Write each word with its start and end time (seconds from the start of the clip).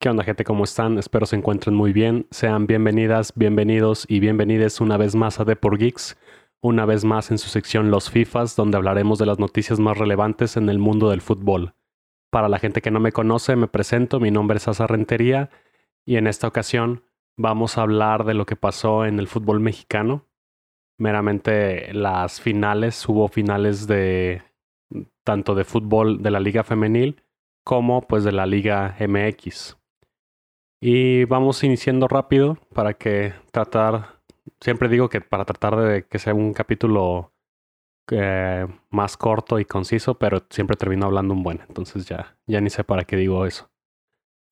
¿Qué 0.00 0.08
onda 0.08 0.22
gente? 0.22 0.44
¿Cómo 0.44 0.62
están? 0.62 0.96
Espero 0.96 1.26
se 1.26 1.34
encuentren 1.34 1.74
muy 1.74 1.92
bien. 1.92 2.28
Sean 2.30 2.68
bienvenidas, 2.68 3.32
bienvenidos 3.34 4.06
y 4.08 4.20
bienvenides 4.20 4.80
una 4.80 4.96
vez 4.96 5.16
más 5.16 5.40
a 5.40 5.44
Depor 5.44 5.76
Geeks, 5.76 6.16
una 6.60 6.86
vez 6.86 7.04
más 7.04 7.32
en 7.32 7.38
su 7.38 7.48
sección 7.48 7.90
Los 7.90 8.08
FIFAs, 8.08 8.54
donde 8.54 8.76
hablaremos 8.76 9.18
de 9.18 9.26
las 9.26 9.40
noticias 9.40 9.80
más 9.80 9.98
relevantes 9.98 10.56
en 10.56 10.68
el 10.68 10.78
mundo 10.78 11.10
del 11.10 11.20
fútbol. 11.20 11.74
Para 12.30 12.48
la 12.48 12.60
gente 12.60 12.80
que 12.80 12.92
no 12.92 13.00
me 13.00 13.10
conoce, 13.10 13.56
me 13.56 13.66
presento, 13.66 14.20
mi 14.20 14.30
nombre 14.30 14.58
es 14.58 14.68
Asa 14.68 14.86
Rentería 14.86 15.50
y 16.06 16.14
en 16.14 16.28
esta 16.28 16.46
ocasión 16.46 17.02
vamos 17.36 17.76
a 17.76 17.82
hablar 17.82 18.24
de 18.24 18.34
lo 18.34 18.46
que 18.46 18.54
pasó 18.54 19.04
en 19.04 19.18
el 19.18 19.26
fútbol 19.26 19.58
mexicano. 19.58 20.26
Meramente 20.96 21.92
las 21.92 22.40
finales, 22.40 23.08
hubo 23.08 23.26
finales 23.26 23.88
de 23.88 24.42
tanto 25.24 25.56
de 25.56 25.64
fútbol 25.64 26.22
de 26.22 26.30
la 26.30 26.38
Liga 26.38 26.62
Femenil 26.62 27.20
como 27.64 28.02
pues 28.02 28.22
de 28.22 28.30
la 28.30 28.46
Liga 28.46 28.96
MX. 29.00 29.77
Y 30.80 31.24
vamos 31.24 31.64
iniciando 31.64 32.06
rápido 32.06 32.56
para 32.72 32.94
que 32.94 33.34
tratar, 33.50 34.20
siempre 34.60 34.88
digo 34.88 35.08
que 35.08 35.20
para 35.20 35.44
tratar 35.44 35.76
de 35.76 36.06
que 36.06 36.20
sea 36.20 36.34
un 36.34 36.52
capítulo 36.52 37.32
eh, 38.12 38.66
más 38.90 39.16
corto 39.16 39.58
y 39.58 39.64
conciso, 39.64 40.14
pero 40.18 40.46
siempre 40.50 40.76
termino 40.76 41.06
hablando 41.06 41.34
un 41.34 41.42
buen, 41.42 41.60
entonces 41.68 42.06
ya, 42.06 42.36
ya 42.46 42.60
ni 42.60 42.70
sé 42.70 42.84
para 42.84 43.04
qué 43.04 43.16
digo 43.16 43.44
eso. 43.44 43.70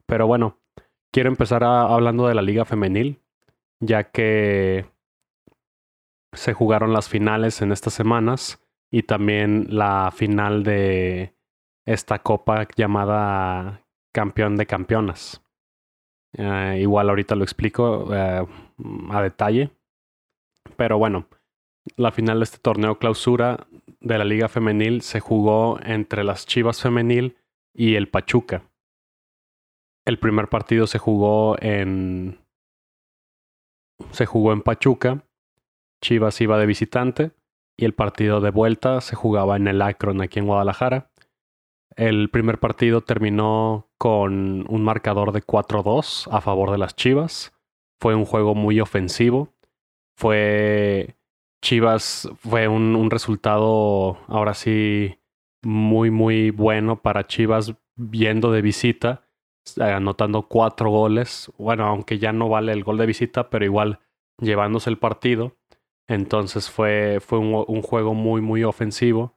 Pero 0.06 0.26
bueno, 0.26 0.58
quiero 1.12 1.28
empezar 1.28 1.62
hablando 1.62 2.26
de 2.26 2.34
la 2.34 2.42
liga 2.42 2.64
femenil, 2.64 3.22
ya 3.80 4.10
que 4.10 4.86
se 6.32 6.52
jugaron 6.52 6.92
las 6.92 7.08
finales 7.08 7.62
en 7.62 7.70
estas 7.70 7.94
semanas 7.94 8.62
y 8.90 9.04
también 9.04 9.68
la 9.70 10.10
final 10.14 10.64
de 10.64 11.34
esta 11.86 12.18
copa 12.18 12.66
llamada 12.76 13.86
campeón 14.12 14.56
de 14.56 14.66
campeonas. 14.66 15.45
Eh, 16.38 16.78
igual 16.80 17.08
ahorita 17.08 17.34
lo 17.34 17.44
explico 17.44 18.14
eh, 18.14 18.46
a 19.10 19.22
detalle. 19.22 19.70
Pero 20.76 20.98
bueno, 20.98 21.28
la 21.96 22.12
final 22.12 22.40
de 22.40 22.44
este 22.44 22.58
torneo 22.58 22.98
clausura 22.98 23.66
de 24.00 24.18
la 24.18 24.24
Liga 24.24 24.48
Femenil 24.48 25.00
se 25.02 25.20
jugó 25.20 25.78
entre 25.82 26.24
las 26.24 26.46
Chivas 26.46 26.82
Femenil 26.82 27.36
y 27.74 27.94
el 27.94 28.08
Pachuca. 28.08 28.62
El 30.04 30.18
primer 30.18 30.48
partido 30.48 30.86
se 30.86 30.98
jugó 30.98 31.56
en. 31.60 32.38
Se 34.10 34.26
jugó 34.26 34.52
en 34.52 34.62
Pachuca. 34.62 35.24
Chivas 36.02 36.40
iba 36.40 36.58
de 36.58 36.66
visitante. 36.66 37.32
Y 37.78 37.84
el 37.84 37.94
partido 37.94 38.40
de 38.40 38.50
vuelta 38.50 39.00
se 39.00 39.16
jugaba 39.16 39.56
en 39.56 39.68
el 39.68 39.82
Akron, 39.82 40.22
aquí 40.22 40.38
en 40.38 40.46
Guadalajara. 40.46 41.10
El 41.94 42.30
primer 42.30 42.58
partido 42.58 43.02
terminó 43.02 43.85
con 43.98 44.66
un 44.68 44.84
marcador 44.84 45.32
de 45.32 45.42
4-2 45.42 46.28
a 46.30 46.40
favor 46.40 46.70
de 46.70 46.78
las 46.78 46.94
Chivas. 46.96 47.52
Fue 48.00 48.14
un 48.14 48.24
juego 48.24 48.54
muy 48.54 48.80
ofensivo. 48.80 49.54
Fue 50.16 51.16
Chivas, 51.62 52.28
fue 52.36 52.68
un, 52.68 53.10
resultado 53.10 54.18
ahora 54.28 54.54
sí 54.54 55.18
muy, 55.62 56.10
muy 56.10 56.50
bueno 56.50 57.00
para 57.02 57.26
Chivas 57.26 57.74
viendo 57.96 58.52
de 58.52 58.62
visita, 58.62 59.22
anotando 59.78 60.42
cuatro 60.42 60.90
goles. 60.90 61.50
Bueno, 61.58 61.86
aunque 61.86 62.18
ya 62.18 62.32
no 62.32 62.48
vale 62.48 62.72
el 62.72 62.84
gol 62.84 62.98
de 62.98 63.06
visita, 63.06 63.50
pero 63.50 63.64
igual 63.64 64.00
llevándose 64.40 64.90
el 64.90 64.98
partido. 64.98 65.56
Entonces 66.08 66.70
fue, 66.70 67.18
fue 67.20 67.38
un 67.38 67.82
juego 67.82 68.14
muy, 68.14 68.40
muy 68.40 68.62
ofensivo 68.62 69.34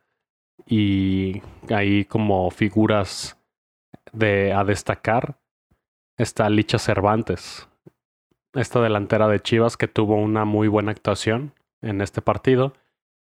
y 0.68 1.42
ahí 1.70 2.06
como 2.06 2.52
figuras 2.52 3.39
de 4.14 4.54
a 4.54 4.64
destacar 4.64 5.40
está 6.18 6.50
Licha 6.50 6.80
Cervantes, 6.80 7.68
esta 8.54 8.82
delantera 8.82 9.28
de 9.28 9.40
Chivas 9.40 9.78
que 9.78 9.88
tuvo 9.88 10.16
una 10.16 10.46
muy 10.46 10.68
buena 10.68 10.92
actuación 10.92 11.54
en 11.82 12.02
este 12.02 12.22
partido 12.22 12.74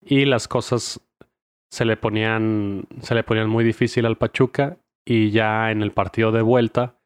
y 0.02 0.26
las 0.26 0.48
cosas 0.48 1.02
se 1.70 1.86
le 1.86 1.98
ponían 1.98 2.88
se 3.02 3.16
le 3.16 3.24
ponían 3.24 3.50
muy 3.50 3.64
difícil 3.64 4.06
al 4.06 4.18
Pachuca 4.18 4.78
y 5.06 5.32
ya 5.32 5.72
en 5.72 5.82
el 5.82 5.92
partido 5.92 6.32
de 6.32 6.42
vuelta 6.42 7.00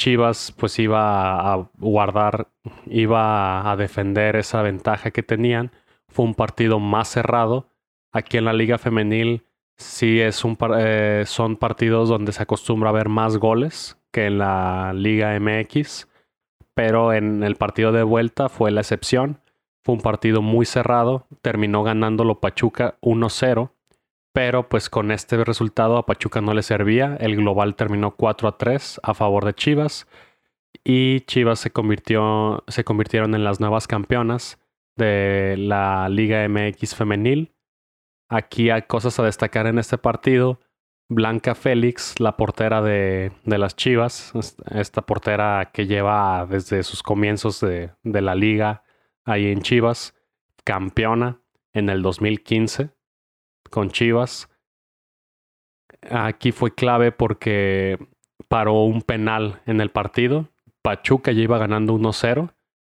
Chivas 0.00 0.54
pues 0.56 0.78
iba 0.78 1.52
a 1.52 1.68
guardar 1.76 2.48
iba 2.86 3.70
a 3.70 3.76
defender 3.76 4.34
esa 4.36 4.62
ventaja 4.62 5.10
que 5.10 5.22
tenían. 5.22 5.72
Fue 6.08 6.24
un 6.24 6.34
partido 6.34 6.78
más 6.80 7.08
cerrado. 7.08 7.68
Aquí 8.10 8.38
en 8.38 8.46
la 8.46 8.54
Liga 8.54 8.78
Femenil 8.78 9.44
sí 9.80 10.20
es 10.20 10.44
un 10.44 10.56
eh, 10.78 11.24
son 11.26 11.56
partidos 11.56 12.08
donde 12.08 12.32
se 12.32 12.42
acostumbra 12.42 12.90
a 12.90 12.92
ver 12.92 13.08
más 13.08 13.38
goles 13.38 13.98
que 14.12 14.26
en 14.26 14.38
la 14.38 14.92
Liga 14.94 15.38
MX, 15.38 16.08
pero 16.74 17.12
en 17.12 17.42
el 17.42 17.56
partido 17.56 17.92
de 17.92 18.02
vuelta 18.02 18.48
fue 18.48 18.70
la 18.70 18.80
excepción. 18.80 19.40
Fue 19.82 19.94
un 19.94 20.00
partido 20.00 20.42
muy 20.42 20.66
cerrado, 20.66 21.26
terminó 21.42 21.82
ganándolo 21.82 22.40
Pachuca 22.40 22.98
1-0, 23.00 23.70
pero 24.32 24.68
pues 24.68 24.90
con 24.90 25.10
este 25.10 25.42
resultado 25.44 25.96
a 25.96 26.06
Pachuca 26.06 26.40
no 26.40 26.54
le 26.54 26.62
servía. 26.62 27.16
El 27.18 27.36
global 27.36 27.76
terminó 27.76 28.12
4 28.16 28.52
3 28.54 29.00
a 29.02 29.14
favor 29.14 29.44
de 29.44 29.54
Chivas 29.54 30.06
y 30.84 31.20
Chivas 31.22 31.60
se 31.60 31.70
convirtió 31.70 32.64
se 32.68 32.84
convirtieron 32.84 33.34
en 33.34 33.44
las 33.44 33.60
nuevas 33.60 33.86
campeonas 33.86 34.58
de 34.96 35.56
la 35.58 36.08
Liga 36.08 36.46
MX 36.48 36.94
femenil 36.94 37.52
Aquí 38.30 38.70
hay 38.70 38.82
cosas 38.82 39.18
a 39.18 39.24
destacar 39.24 39.66
en 39.66 39.78
este 39.80 39.98
partido. 39.98 40.60
Blanca 41.08 41.56
Félix, 41.56 42.20
la 42.20 42.36
portera 42.36 42.80
de, 42.80 43.32
de 43.42 43.58
las 43.58 43.74
Chivas, 43.74 44.32
esta 44.70 45.02
portera 45.02 45.72
que 45.74 45.88
lleva 45.88 46.46
desde 46.48 46.84
sus 46.84 47.02
comienzos 47.02 47.58
de, 47.60 47.90
de 48.04 48.20
la 48.20 48.36
liga 48.36 48.84
ahí 49.24 49.50
en 49.50 49.62
Chivas, 49.62 50.14
campeona 50.62 51.40
en 51.72 51.90
el 51.90 52.02
2015 52.02 52.90
con 53.68 53.90
Chivas. 53.90 54.48
Aquí 56.08 56.52
fue 56.52 56.72
clave 56.72 57.10
porque 57.10 57.98
paró 58.46 58.84
un 58.84 59.02
penal 59.02 59.60
en 59.66 59.80
el 59.80 59.90
partido. 59.90 60.48
Pachuca 60.82 61.32
ya 61.32 61.42
iba 61.42 61.58
ganando 61.58 61.94
1-0. 61.94 62.54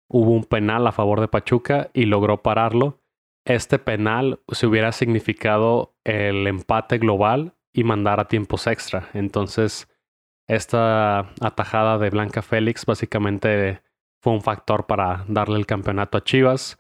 Hubo 0.09 0.31
un 0.31 0.44
penal 0.44 0.85
a 0.85 0.91
favor 0.91 1.21
de 1.21 1.27
Pachuca 1.27 1.89
y 1.91 2.05
logró 2.05 2.44
pararlo 2.44 3.03
este 3.46 3.80
penal 3.80 4.40
se 4.50 4.68
hubiera 4.68 4.92
significado 4.92 5.96
el 6.04 6.48
empate 6.48 6.98
global 6.98 7.56
y 7.74 7.84
mandar 7.84 8.20
a 8.20 8.28
tiempos 8.28 8.68
extra. 8.68 9.09
Entonces, 9.14 9.90
esta 10.48 11.31
atajada 11.42 11.98
de 11.98 12.09
Blanca 12.09 12.42
Félix 12.42 12.86
básicamente 12.86 13.81
fue 14.22 14.34
un 14.34 14.42
factor 14.42 14.86
para 14.86 15.26
darle 15.28 15.58
el 15.58 15.66
campeonato 15.66 16.18
a 16.18 16.24
Chivas. 16.24 16.80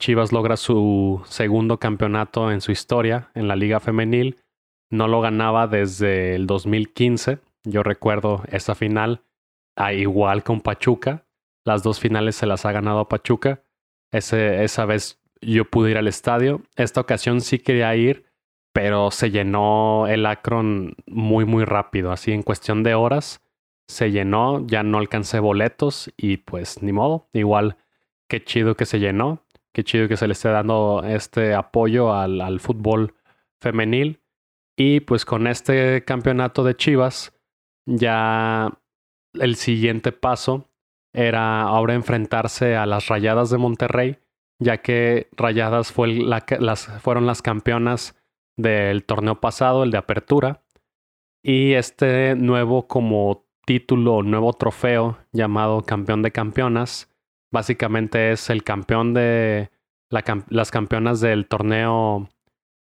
Chivas 0.00 0.32
logra 0.32 0.56
su 0.56 1.22
segundo 1.24 1.78
campeonato 1.78 2.50
en 2.52 2.60
su 2.60 2.72
historia 2.72 3.30
en 3.34 3.48
la 3.48 3.56
liga 3.56 3.80
femenil. 3.80 4.40
No 4.90 5.08
lo 5.08 5.20
ganaba 5.20 5.66
desde 5.66 6.34
el 6.34 6.46
2015. 6.46 7.38
Yo 7.64 7.82
recuerdo 7.82 8.42
esa 8.48 8.74
final, 8.74 9.24
a 9.76 9.92
igual 9.92 10.44
con 10.44 10.60
Pachuca. 10.60 11.26
Las 11.64 11.82
dos 11.82 11.98
finales 11.98 12.36
se 12.36 12.46
las 12.46 12.66
ha 12.66 12.72
ganado 12.72 13.00
a 13.00 13.08
Pachuca. 13.08 13.64
Ese, 14.12 14.62
esa 14.62 14.84
vez 14.84 15.23
yo 15.46 15.64
pude 15.64 15.92
ir 15.92 15.98
al 15.98 16.08
estadio. 16.08 16.62
Esta 16.76 17.00
ocasión 17.00 17.40
sí 17.40 17.58
quería 17.58 17.94
ir, 17.96 18.26
pero 18.72 19.10
se 19.10 19.30
llenó 19.30 20.06
el 20.08 20.26
Akron 20.26 20.96
muy, 21.06 21.44
muy 21.44 21.64
rápido. 21.64 22.12
Así 22.12 22.32
en 22.32 22.42
cuestión 22.42 22.82
de 22.82 22.94
horas 22.94 23.42
se 23.86 24.10
llenó, 24.10 24.66
ya 24.66 24.82
no 24.82 24.98
alcancé 24.98 25.40
boletos 25.40 26.12
y 26.16 26.38
pues 26.38 26.82
ni 26.82 26.92
modo. 26.92 27.28
Igual, 27.32 27.76
qué 28.28 28.42
chido 28.42 28.76
que 28.76 28.86
se 28.86 28.98
llenó, 28.98 29.44
qué 29.72 29.84
chido 29.84 30.08
que 30.08 30.16
se 30.16 30.26
le 30.26 30.32
esté 30.32 30.48
dando 30.48 31.02
este 31.04 31.54
apoyo 31.54 32.14
al, 32.14 32.40
al 32.40 32.60
fútbol 32.60 33.14
femenil. 33.60 34.20
Y 34.76 35.00
pues 35.00 35.24
con 35.24 35.46
este 35.46 36.04
campeonato 36.04 36.64
de 36.64 36.76
Chivas, 36.76 37.32
ya 37.86 38.72
el 39.34 39.56
siguiente 39.56 40.10
paso 40.10 40.68
era 41.12 41.62
ahora 41.62 41.94
enfrentarse 41.94 42.74
a 42.76 42.86
las 42.86 43.06
Rayadas 43.06 43.50
de 43.50 43.58
Monterrey 43.58 44.18
ya 44.58 44.78
que 44.78 45.28
Rayadas 45.36 45.92
fueron 45.92 47.26
las 47.26 47.42
campeonas 47.42 48.16
del 48.56 49.04
torneo 49.04 49.40
pasado, 49.40 49.84
el 49.84 49.90
de 49.90 49.98
apertura, 49.98 50.62
y 51.42 51.72
este 51.72 52.34
nuevo 52.36 52.86
como 52.86 53.44
título, 53.66 54.22
nuevo 54.22 54.52
trofeo 54.52 55.18
llamado 55.32 55.82
campeón 55.82 56.22
de 56.22 56.30
campeonas, 56.30 57.10
básicamente 57.52 58.32
es 58.32 58.50
el 58.50 58.62
campeón 58.62 59.14
de 59.14 59.70
las 60.10 60.70
campeonas 60.70 61.20
del 61.20 61.46
torneo 61.46 62.28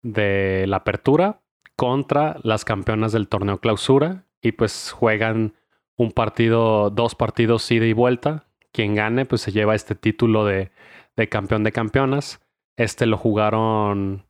de 0.01 0.65
la 0.67 0.77
apertura 0.77 1.41
contra 1.75 2.37
las 2.43 2.65
campeonas 2.65 3.11
del 3.11 3.27
torneo 3.27 3.59
clausura 3.59 4.25
y 4.41 4.53
pues 4.53 4.91
juegan 4.91 5.53
un 5.97 6.11
partido, 6.11 6.89
dos 6.89 7.15
partidos 7.15 7.69
ida 7.71 7.85
y 7.85 7.93
vuelta. 7.93 8.47
Quien 8.71 8.95
gane 8.95 9.25
pues 9.25 9.41
se 9.41 9.51
lleva 9.51 9.75
este 9.75 9.95
título 9.95 10.45
de 10.45 10.71
de 11.15 11.29
campeón 11.29 11.63
de 11.63 11.71
campeonas. 11.71 12.39
Este 12.77 13.05
lo 13.05 13.17
jugaron 13.17 14.25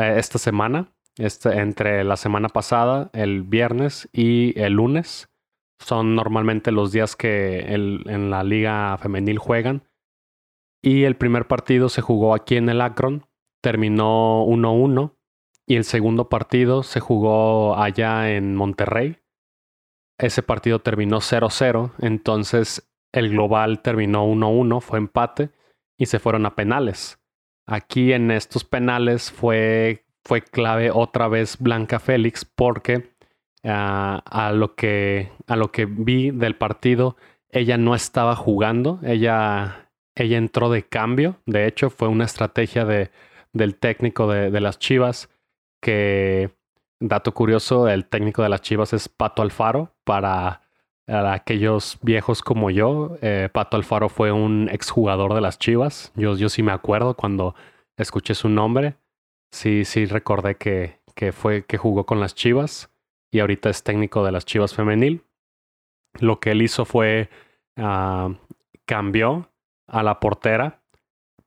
eh, 0.00 0.14
esta 0.16 0.38
semana, 0.38 0.92
este, 1.16 1.58
entre 1.58 2.04
la 2.04 2.16
semana 2.16 2.48
pasada, 2.48 3.10
el 3.12 3.42
viernes 3.42 4.08
y 4.12 4.58
el 4.60 4.74
lunes. 4.74 5.28
son 5.78 6.14
normalmente 6.14 6.70
los 6.70 6.92
días 6.92 7.16
que 7.16 7.60
en 7.74 8.30
la 8.30 8.44
liga 8.44 8.96
femenil 8.98 9.38
juegan. 9.38 9.82
Y 10.80 11.04
el 11.04 11.16
primer 11.16 11.46
partido 11.46 11.88
se 11.88 12.02
jugó 12.02 12.34
aquí 12.34 12.56
en 12.56 12.68
el 12.68 12.80
Akron, 12.80 13.26
terminó 13.60 14.44
1-1 14.46 15.14
y 15.66 15.76
el 15.76 15.84
segundo 15.84 16.28
partido 16.28 16.82
se 16.82 17.00
jugó 17.00 17.76
allá 17.76 18.30
en 18.30 18.56
Monterrey. 18.56 19.18
Ese 20.18 20.42
partido 20.42 20.80
terminó 20.80 21.18
0-0, 21.20 21.92
entonces 21.98 22.88
el 23.12 23.30
global 23.30 23.80
terminó 23.82 24.26
1-1, 24.26 24.80
fue 24.80 24.98
empate 24.98 25.50
y 26.02 26.06
se 26.06 26.18
fueron 26.18 26.46
a 26.46 26.56
penales. 26.56 27.20
Aquí 27.64 28.12
en 28.12 28.32
estos 28.32 28.64
penales 28.64 29.30
fue, 29.30 30.04
fue 30.24 30.42
clave 30.42 30.90
otra 30.90 31.28
vez 31.28 31.58
Blanca 31.60 32.00
Félix 32.00 32.44
porque 32.44 33.12
ah, 33.62 34.20
a, 34.26 34.50
lo 34.50 34.74
que, 34.74 35.30
a 35.46 35.54
lo 35.54 35.70
que 35.70 35.84
vi 35.84 36.32
del 36.32 36.56
partido, 36.56 37.16
ella 37.50 37.78
no 37.78 37.94
estaba 37.94 38.34
jugando, 38.34 38.98
ella, 39.04 39.90
ella 40.16 40.38
entró 40.38 40.70
de 40.70 40.82
cambio, 40.82 41.36
de 41.46 41.68
hecho 41.68 41.88
fue 41.88 42.08
una 42.08 42.24
estrategia 42.24 42.84
de, 42.84 43.12
del 43.52 43.76
técnico 43.76 44.26
de, 44.26 44.60
las 44.60 44.80
Chivas 44.80 45.30
que, 45.80 46.50
dato 46.98 47.32
curioso, 47.32 47.88
el 47.88 48.06
técnico 48.06 48.42
de 48.42 48.48
las 48.48 48.62
Chivas 48.62 48.92
es 48.92 49.08
Pato 49.08 49.40
Alfaro 49.40 49.94
para 50.02 50.61
aquellos 51.12 51.98
viejos 52.02 52.42
como 52.42 52.70
yo, 52.70 53.16
eh, 53.20 53.48
Pato 53.52 53.76
Alfaro 53.76 54.08
fue 54.08 54.32
un 54.32 54.68
exjugador 54.70 55.34
de 55.34 55.40
las 55.40 55.58
Chivas. 55.58 56.12
Yo, 56.16 56.36
yo 56.36 56.48
sí 56.48 56.62
me 56.62 56.72
acuerdo 56.72 57.14
cuando 57.14 57.54
escuché 57.96 58.34
su 58.34 58.48
nombre. 58.48 58.96
Sí, 59.52 59.84
sí 59.84 60.06
recordé 60.06 60.56
que, 60.56 61.00
que 61.14 61.32
fue 61.32 61.64
que 61.64 61.76
jugó 61.76 62.06
con 62.06 62.20
las 62.20 62.34
Chivas 62.34 62.90
y 63.30 63.40
ahorita 63.40 63.70
es 63.70 63.82
técnico 63.82 64.24
de 64.24 64.32
las 64.32 64.46
Chivas 64.46 64.74
femenil. 64.74 65.24
Lo 66.20 66.40
que 66.40 66.52
él 66.52 66.62
hizo 66.62 66.84
fue 66.84 67.28
uh, 67.76 68.34
cambió 68.86 69.50
a 69.86 70.02
la 70.02 70.20
portera 70.20 70.82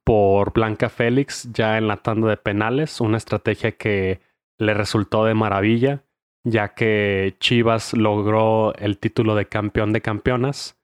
por 0.04 0.54
Blanca 0.54 0.90
Félix 0.90 1.52
ya 1.52 1.78
en 1.78 1.88
la 1.88 1.98
tanda 1.98 2.30
de 2.30 2.38
penales, 2.38 3.02
una 3.02 3.18
estrategia 3.18 3.72
que 3.72 4.22
le 4.58 4.74
resultó 4.74 5.26
de 5.26 5.34
maravilla 5.34 6.05
ya 6.46 6.76
que 6.76 7.36
Chivas 7.40 7.94
logró 7.94 8.74
el 8.76 9.00
título 9.00 9.36
de 9.36 9.48
campeón 9.48 9.92
de 9.92 10.02
campeonas, 10.02 10.80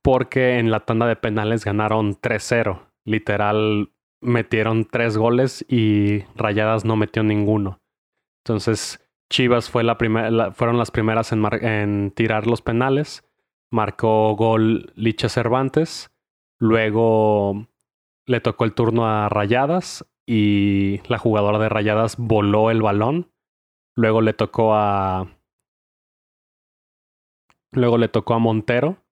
porque 0.00 0.58
en 0.58 0.70
la 0.70 0.86
tanda 0.86 1.06
de 1.06 1.16
penales 1.16 1.64
ganaron 1.64 2.14
3-0. 2.14 2.86
Literal, 3.04 3.92
metieron 4.20 4.84
tres 4.84 5.16
goles 5.16 5.66
y 5.68 6.20
Rayadas 6.36 6.84
no 6.84 6.96
metió 6.96 7.22
ninguno. 7.24 7.80
Entonces, 8.44 9.04
Chivas 9.28 9.68
fue 9.68 9.82
la 9.82 9.96
fueron 10.54 10.78
las 10.78 10.90
primeras 10.90 11.32
en, 11.32 11.44
en 11.62 12.10
tirar 12.12 12.46
los 12.46 12.62
penales. 12.62 13.24
Marcó 13.70 14.34
gol 14.36 14.92
Licha 14.94 15.28
Cervantes. 15.28 16.10
Luego 16.60 17.66
le 18.24 18.40
tocó 18.40 18.64
el 18.64 18.74
turno 18.74 19.06
a 19.06 19.28
Rayadas 19.28 20.06
y 20.26 21.00
la 21.08 21.18
jugadora 21.18 21.58
de 21.58 21.68
Rayadas 21.68 22.16
voló 22.18 22.70
el 22.70 22.82
balón 22.82 23.30
Luego 23.98 24.20
le 24.20 24.32
tocó 24.32 24.76
a. 24.76 25.26
Luego 27.72 27.98
le 27.98 28.06
tocó 28.06 28.34
a 28.34 28.38
Montero. 28.38 29.02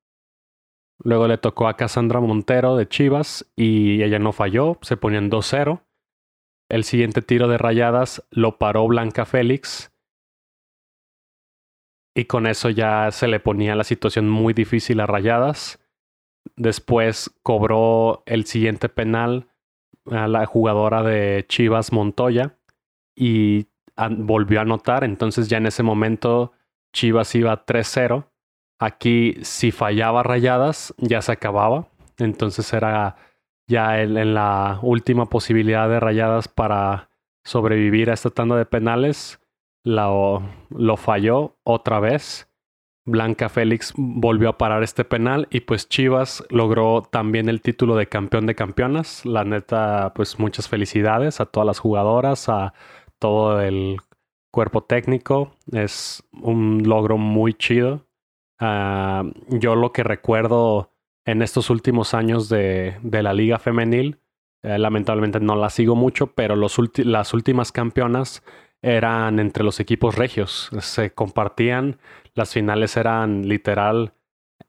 Luego 1.02 1.26
le 1.26 1.38
tocó 1.38 1.66
a 1.66 1.76
Cassandra 1.76 2.20
Montero 2.20 2.76
de 2.76 2.88
Chivas 2.88 3.50
y 3.56 4.04
ella 4.04 4.20
no 4.20 4.32
falló, 4.32 4.78
se 4.82 4.96
ponían 4.96 5.28
2-0. 5.28 5.82
El 6.70 6.84
siguiente 6.84 7.20
tiro 7.20 7.48
de 7.48 7.58
rayadas 7.58 8.24
lo 8.30 8.58
paró 8.58 8.86
Blanca 8.86 9.26
Félix. 9.26 9.92
Y 12.14 12.26
con 12.26 12.46
eso 12.46 12.70
ya 12.70 13.10
se 13.10 13.26
le 13.26 13.40
ponía 13.40 13.74
la 13.74 13.82
situación 13.82 14.28
muy 14.30 14.54
difícil 14.54 15.00
a 15.00 15.06
rayadas. 15.06 15.84
Después 16.54 17.36
cobró 17.42 18.22
el 18.24 18.46
siguiente 18.46 18.88
penal 18.88 19.48
a 20.12 20.28
la 20.28 20.46
jugadora 20.46 21.02
de 21.02 21.44
Chivas 21.48 21.92
Montoya 21.92 22.56
y 23.16 23.66
volvió 24.10 24.58
a 24.58 24.62
anotar, 24.62 25.04
entonces 25.04 25.48
ya 25.48 25.58
en 25.58 25.66
ese 25.66 25.82
momento 25.82 26.52
Chivas 26.92 27.34
iba 27.34 27.64
3-0. 27.64 28.26
Aquí 28.78 29.36
si 29.42 29.70
fallaba 29.70 30.22
rayadas 30.22 30.94
ya 30.98 31.22
se 31.22 31.32
acababa, 31.32 31.88
entonces 32.18 32.72
era 32.72 33.16
ya 33.66 34.00
en, 34.00 34.34
la 34.34 34.78
última 34.82 35.26
posibilidad 35.26 35.88
de 35.88 36.00
rayadas 36.00 36.48
para 36.48 37.10
sobrevivir 37.44 38.10
a 38.10 38.14
esta 38.14 38.30
tanda 38.30 38.56
de 38.56 38.66
penales. 38.66 39.40
Lo, 39.84 40.42
falló 40.96 41.56
otra 41.62 42.00
vez. 42.00 42.48
Blanca 43.04 43.48
Félix 43.48 43.92
volvió 43.96 44.48
a 44.48 44.58
parar 44.58 44.82
este 44.82 45.04
penal 45.04 45.46
y 45.50 45.60
pues 45.60 45.88
Chivas 45.88 46.44
logró 46.50 47.02
también 47.02 47.48
el 47.48 47.62
título 47.62 47.94
de 47.94 48.08
campeón 48.08 48.46
de 48.46 48.56
campeonas. 48.56 49.24
La 49.24 49.44
neta, 49.44 50.12
pues 50.14 50.40
muchas 50.40 50.68
felicidades 50.68 51.40
a 51.40 51.46
todas 51.46 51.68
las 51.68 51.78
jugadoras, 51.78 52.48
a 52.48 52.74
todo 53.18 53.60
el 53.60 53.98
cuerpo 54.50 54.84
técnico. 54.84 55.52
Es 55.72 56.22
un 56.32 56.82
logro 56.84 57.18
muy 57.18 57.54
chido. 57.54 58.06
Ah, 58.58 59.24
yo 59.48 59.74
lo 59.74 59.92
que 59.92 60.02
recuerdo 60.02 60.92
en 61.24 61.42
estos 61.42 61.70
últimos 61.70 62.14
años 62.14 62.48
de, 62.48 62.96
de 63.02 63.22
la 63.22 63.32
liga 63.32 63.58
femenil, 63.58 64.20
eh, 64.62 64.78
lamentablemente 64.78 65.40
no 65.40 65.56
la 65.56 65.70
sigo 65.70 65.94
mucho, 65.94 66.28
pero 66.28 66.56
los 66.56 66.76
las 66.98 67.34
últimas 67.34 67.72
campeonas 67.72 68.42
eran 68.82 69.38
entre 69.38 69.64
los 69.64 69.80
equipos 69.80 70.14
regios. 70.14 70.70
Se 70.80 71.12
compartían, 71.12 71.98
las 72.34 72.52
finales 72.52 72.96
eran 72.96 73.48
literal, 73.48 74.14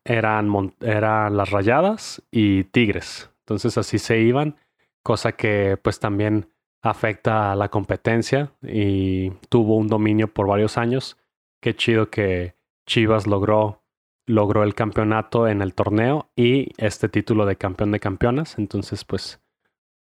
eran, 0.03 0.75
eran 0.81 1.37
las 1.37 1.51
rayadas 1.51 2.23
y 2.31 2.65
tigres. 2.65 3.29
Entonces 3.39 3.77
así 3.77 3.99
se 3.99 4.19
iban, 4.19 4.57
cosa 5.03 5.33
que 5.33 5.77
pues 5.81 5.99
también 5.99 6.49
afecta 6.89 7.51
a 7.51 7.55
la 7.55 7.69
competencia 7.69 8.51
y 8.61 9.31
tuvo 9.49 9.75
un 9.75 9.87
dominio 9.87 10.27
por 10.33 10.47
varios 10.47 10.77
años. 10.77 11.17
Qué 11.61 11.75
chido 11.75 12.09
que 12.09 12.55
Chivas 12.85 13.27
logró, 13.27 13.83
logró 14.25 14.63
el 14.63 14.75
campeonato 14.75 15.47
en 15.47 15.61
el 15.61 15.73
torneo 15.73 16.29
y 16.35 16.71
este 16.77 17.09
título 17.09 17.45
de 17.45 17.55
campeón 17.55 17.91
de 17.91 17.99
campeonas. 17.99 18.57
Entonces, 18.57 19.03
pues, 19.05 19.39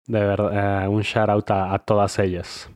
de 0.07 0.21
verdad, 0.21 0.85
eh, 0.85 0.89
un 0.89 1.03
shout 1.03 1.29
out 1.29 1.51
a, 1.51 1.75
a 1.75 1.79
todas 1.81 2.19
ellas. 2.19 2.71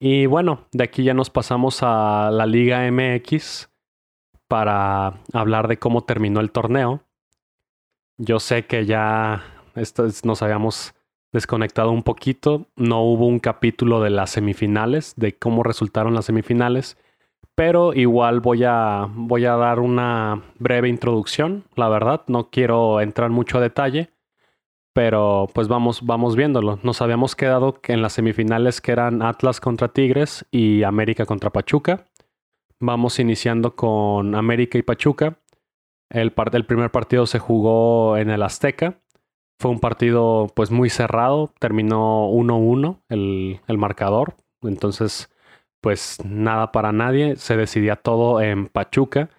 Y 0.00 0.26
bueno, 0.26 0.66
de 0.72 0.84
aquí 0.84 1.02
ya 1.02 1.14
nos 1.14 1.30
pasamos 1.30 1.80
a 1.82 2.30
la 2.32 2.46
Liga 2.46 2.88
MX 2.90 3.68
para 4.46 5.20
hablar 5.32 5.68
de 5.68 5.78
cómo 5.78 6.04
terminó 6.04 6.40
el 6.40 6.52
torneo. 6.52 7.02
Yo 8.16 8.40
sé 8.40 8.66
que 8.66 8.86
ya 8.86 9.44
nos 10.24 10.42
habíamos 10.42 10.94
desconectado 11.32 11.90
un 11.90 12.02
poquito. 12.02 12.66
No 12.76 13.02
hubo 13.02 13.26
un 13.26 13.38
capítulo 13.38 14.00
de 14.00 14.10
las 14.10 14.30
semifinales, 14.30 15.14
de 15.16 15.36
cómo 15.36 15.62
resultaron 15.62 16.14
las 16.14 16.26
semifinales. 16.26 16.96
Pero 17.54 17.92
igual 17.92 18.40
voy 18.40 18.64
a, 18.64 19.08
voy 19.12 19.44
a 19.44 19.56
dar 19.56 19.80
una 19.80 20.42
breve 20.58 20.88
introducción, 20.88 21.64
la 21.74 21.88
verdad. 21.88 22.22
No 22.28 22.50
quiero 22.50 23.00
entrar 23.00 23.30
mucho 23.30 23.58
a 23.58 23.60
detalle. 23.60 24.10
Pero 24.92 25.48
pues 25.52 25.68
vamos, 25.68 26.04
vamos 26.04 26.34
viéndolo. 26.34 26.78
Nos 26.82 27.02
habíamos 27.02 27.36
quedado 27.36 27.80
en 27.84 28.02
las 28.02 28.14
semifinales 28.14 28.80
que 28.80 28.92
eran 28.92 29.22
Atlas 29.22 29.60
contra 29.60 29.88
Tigres 29.88 30.46
y 30.50 30.82
América 30.82 31.26
contra 31.26 31.50
Pachuca. 31.50 32.04
Vamos 32.80 33.18
iniciando 33.18 33.74
con 33.74 34.34
América 34.34 34.78
y 34.78 34.82
Pachuca. 34.82 35.38
El, 36.10 36.32
el 36.52 36.66
primer 36.66 36.90
partido 36.90 37.26
se 37.26 37.38
jugó 37.38 38.16
en 38.16 38.30
el 38.30 38.42
Azteca 38.42 39.00
fue 39.58 39.70
un 39.70 39.80
partido 39.80 40.48
pues 40.54 40.70
muy 40.70 40.90
cerrado, 40.90 41.52
terminó 41.58 42.28
1-1 42.30 43.00
el, 43.08 43.60
el 43.66 43.78
marcador, 43.78 44.34
entonces 44.62 45.30
pues 45.80 46.18
nada 46.24 46.72
para 46.72 46.92
nadie, 46.92 47.36
se 47.36 47.56
decidía 47.56 47.96
todo 47.96 48.40
en 48.40 48.66
Pachuca. 48.66 49.30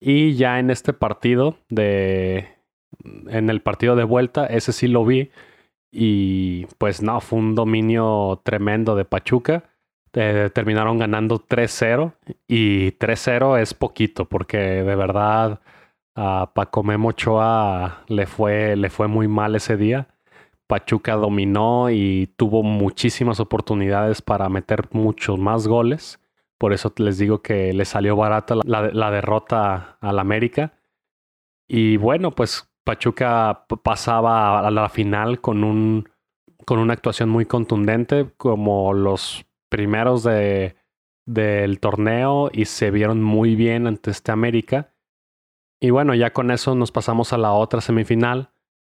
Y 0.00 0.34
ya 0.34 0.58
en 0.58 0.70
este 0.70 0.92
partido 0.92 1.56
de 1.68 2.48
en 3.28 3.50
el 3.50 3.60
partido 3.62 3.96
de 3.96 4.04
vuelta, 4.04 4.46
ese 4.46 4.72
sí 4.72 4.88
lo 4.88 5.04
vi. 5.04 5.30
Y 5.92 6.66
pues 6.78 7.02
no, 7.02 7.20
fue 7.20 7.38
un 7.38 7.54
dominio 7.54 8.40
tremendo 8.44 8.96
de 8.96 9.04
Pachuca. 9.04 9.64
Eh, 10.14 10.50
terminaron 10.52 10.98
ganando 10.98 11.38
3-0 11.38 12.12
y 12.46 12.92
3-0 12.92 13.60
es 13.60 13.72
poquito 13.74 14.26
porque 14.26 14.58
de 14.58 14.94
verdad 14.96 15.60
a 16.14 16.52
Paco 16.54 16.82
Ochoa 16.82 18.04
le 18.08 18.26
fue, 18.26 18.76
le 18.76 18.90
fue 18.90 19.08
muy 19.08 19.28
mal 19.28 19.54
ese 19.54 19.76
día. 19.76 20.08
Pachuca 20.66 21.14
dominó 21.16 21.90
y 21.90 22.32
tuvo 22.36 22.62
muchísimas 22.62 23.40
oportunidades 23.40 24.22
para 24.22 24.48
meter 24.48 24.88
muchos 24.92 25.38
más 25.38 25.66
goles. 25.66 26.20
Por 26.58 26.72
eso 26.72 26.92
les 26.96 27.18
digo 27.18 27.42
que 27.42 27.72
le 27.72 27.84
salió 27.84 28.16
barata 28.16 28.56
la, 28.64 28.90
la 28.92 29.10
derrota 29.10 29.98
al 30.00 30.18
América. 30.18 30.72
Y 31.68 31.96
bueno, 31.96 32.30
pues 32.32 32.70
Pachuca 32.84 33.66
pasaba 33.82 34.66
a 34.66 34.70
la 34.70 34.88
final 34.88 35.40
con, 35.40 35.64
un, 35.64 36.08
con 36.64 36.78
una 36.78 36.94
actuación 36.94 37.28
muy 37.28 37.46
contundente, 37.46 38.30
como 38.36 38.92
los 38.92 39.44
primeros 39.68 40.22
de, 40.22 40.76
del 41.26 41.80
torneo 41.80 42.50
y 42.52 42.64
se 42.66 42.90
vieron 42.90 43.22
muy 43.22 43.56
bien 43.56 43.86
ante 43.86 44.10
este 44.10 44.32
América. 44.32 44.91
Y 45.82 45.90
bueno, 45.90 46.14
ya 46.14 46.32
con 46.32 46.52
eso 46.52 46.76
nos 46.76 46.92
pasamos 46.92 47.32
a 47.32 47.38
la 47.38 47.50
otra 47.54 47.80
semifinal 47.80 48.52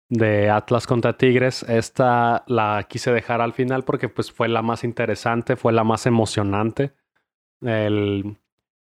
de 0.08 0.50
Atlas 0.50 0.88
contra 0.88 1.18
Tigres. 1.18 1.64
Esta 1.64 2.46
la 2.48 2.86
quise 2.88 3.12
dejar 3.12 3.42
al 3.42 3.52
final 3.52 3.84
porque 3.84 4.08
pues 4.08 4.32
fue 4.32 4.48
la 4.48 4.62
más 4.62 4.86
interesante, 4.86 5.58
fue 5.58 5.74
la 5.74 5.84
más 5.84 6.06
emocionante. 6.06 6.94
El, 7.60 8.38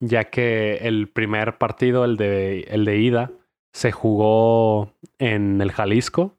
ya 0.00 0.30
que 0.30 0.76
el 0.76 1.10
primer 1.10 1.58
partido, 1.58 2.06
el 2.06 2.16
de, 2.16 2.60
el 2.70 2.86
de 2.86 2.96
ida, 2.96 3.32
se 3.74 3.92
jugó 3.92 4.94
en 5.18 5.60
el 5.60 5.70
Jalisco. 5.70 6.38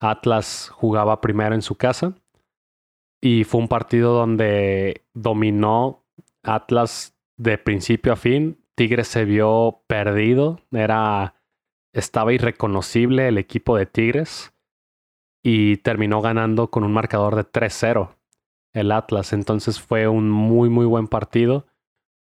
Atlas 0.00 0.70
jugaba 0.74 1.20
primero 1.20 1.54
en 1.54 1.62
su 1.62 1.76
casa. 1.76 2.14
Y 3.20 3.44
fue 3.44 3.60
un 3.60 3.68
partido 3.68 4.12
donde 4.12 5.04
dominó 5.14 6.04
Atlas 6.42 7.16
de 7.36 7.58
principio 7.58 8.12
a 8.12 8.16
fin. 8.16 8.58
Tigres 8.76 9.08
se 9.08 9.24
vio 9.24 9.82
perdido. 9.86 10.60
Era. 10.70 11.34
Estaba 11.92 12.32
irreconocible 12.32 13.28
el 13.28 13.38
equipo 13.38 13.76
de 13.76 13.86
Tigres. 13.86 14.52
Y 15.42 15.78
terminó 15.78 16.20
ganando 16.20 16.70
con 16.70 16.84
un 16.84 16.92
marcador 16.92 17.36
de 17.36 17.44
3-0 17.44 18.16
el 18.72 18.92
Atlas. 18.92 19.32
Entonces 19.32 19.80
fue 19.80 20.06
un 20.06 20.30
muy, 20.30 20.68
muy 20.68 20.86
buen 20.86 21.08
partido. 21.08 21.66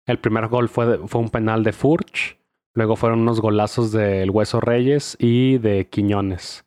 El 0.06 0.20
primer 0.20 0.48
gol 0.48 0.70
fue, 0.70 1.08
fue 1.08 1.22
un 1.22 1.30
penal 1.30 1.64
de 1.64 1.74
Furch. 1.74 2.40
Luego 2.76 2.96
fueron 2.96 3.22
unos 3.22 3.40
golazos 3.40 3.92
del 3.92 4.30
Hueso 4.30 4.60
Reyes 4.60 5.16
y 5.20 5.58
de 5.58 5.90
Quiñones. 5.90 6.66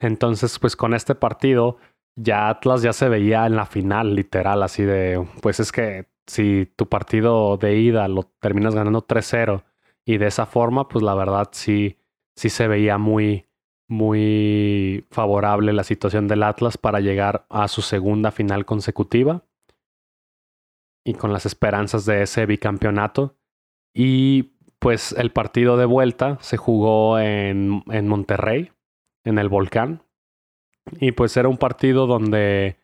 Entonces, 0.00 0.58
pues 0.58 0.76
con 0.76 0.94
este 0.94 1.14
partido, 1.14 1.78
ya 2.16 2.48
Atlas 2.48 2.82
ya 2.82 2.92
se 2.92 3.08
veía 3.08 3.46
en 3.46 3.56
la 3.56 3.66
final, 3.66 4.14
literal, 4.14 4.62
así 4.62 4.82
de, 4.82 5.24
pues 5.40 5.60
es 5.60 5.70
que 5.70 6.11
si 6.26 6.66
tu 6.76 6.88
partido 6.88 7.56
de 7.56 7.78
ida 7.78 8.08
lo 8.08 8.24
terminas 8.40 8.74
ganando 8.74 9.06
3-0 9.06 9.64
y 10.04 10.18
de 10.18 10.26
esa 10.26 10.46
forma, 10.46 10.88
pues 10.88 11.02
la 11.02 11.14
verdad 11.14 11.48
sí, 11.52 11.98
sí 12.36 12.48
se 12.48 12.68
veía 12.68 12.98
muy, 12.98 13.46
muy 13.88 15.06
favorable 15.10 15.72
la 15.72 15.84
situación 15.84 16.28
del 16.28 16.42
Atlas 16.42 16.78
para 16.78 17.00
llegar 17.00 17.46
a 17.50 17.68
su 17.68 17.82
segunda 17.82 18.30
final 18.30 18.64
consecutiva 18.64 19.44
y 21.04 21.14
con 21.14 21.32
las 21.32 21.46
esperanzas 21.46 22.04
de 22.04 22.22
ese 22.22 22.46
bicampeonato. 22.46 23.36
Y 23.94 24.54
pues 24.78 25.12
el 25.12 25.30
partido 25.30 25.76
de 25.76 25.84
vuelta 25.84 26.38
se 26.40 26.56
jugó 26.56 27.18
en, 27.18 27.82
en 27.90 28.08
Monterrey, 28.08 28.72
en 29.24 29.38
el 29.38 29.48
Volcán. 29.48 30.02
Y 31.00 31.12
pues 31.12 31.36
era 31.36 31.48
un 31.48 31.58
partido 31.58 32.06
donde 32.06 32.76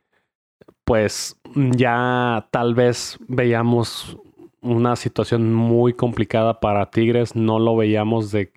pues 0.85 1.38
ya 1.77 2.49
tal 2.51 2.75
vez 2.75 3.19
veíamos 3.29 4.17
una 4.61 4.97
situación 4.97 5.53
muy 5.55 5.93
complicada 5.93 6.61
para 6.61 6.91
Tigres, 6.91 7.35
no 7.37 7.59
lo 7.59 7.77
veíamos 7.77 8.31
de 8.33 8.53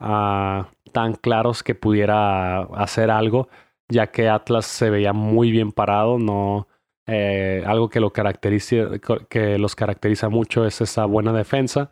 uh, 0.00 0.64
tan 0.92 1.14
claros 1.20 1.62
que 1.62 1.74
pudiera 1.74 2.62
hacer 2.62 3.10
algo, 3.10 3.48
ya 3.88 4.08
que 4.08 4.28
Atlas 4.28 4.66
se 4.66 4.90
veía 4.90 5.12
muy 5.12 5.50
bien 5.50 5.72
parado, 5.72 6.18
no 6.18 6.68
eh, 7.06 7.62
algo 7.66 7.88
que, 7.88 8.00
lo 8.00 8.12
que 8.12 9.58
los 9.58 9.74
caracteriza 9.74 10.28
mucho 10.28 10.66
es 10.66 10.80
esa 10.80 11.04
buena 11.06 11.32
defensa. 11.32 11.90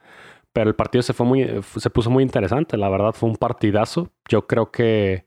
Pero 0.53 0.69
el 0.69 0.75
partido 0.75 1.03
se, 1.03 1.13
fue 1.13 1.27
muy, 1.27 1.63
se 1.63 1.91
puso 1.91 2.11
muy 2.11 2.25
interesante, 2.25 2.77
la 2.77 2.89
verdad 2.89 3.13
fue 3.13 3.29
un 3.29 3.37
partidazo. 3.37 4.11
Yo 4.29 4.49
creo 4.49 4.73
que, 4.73 5.27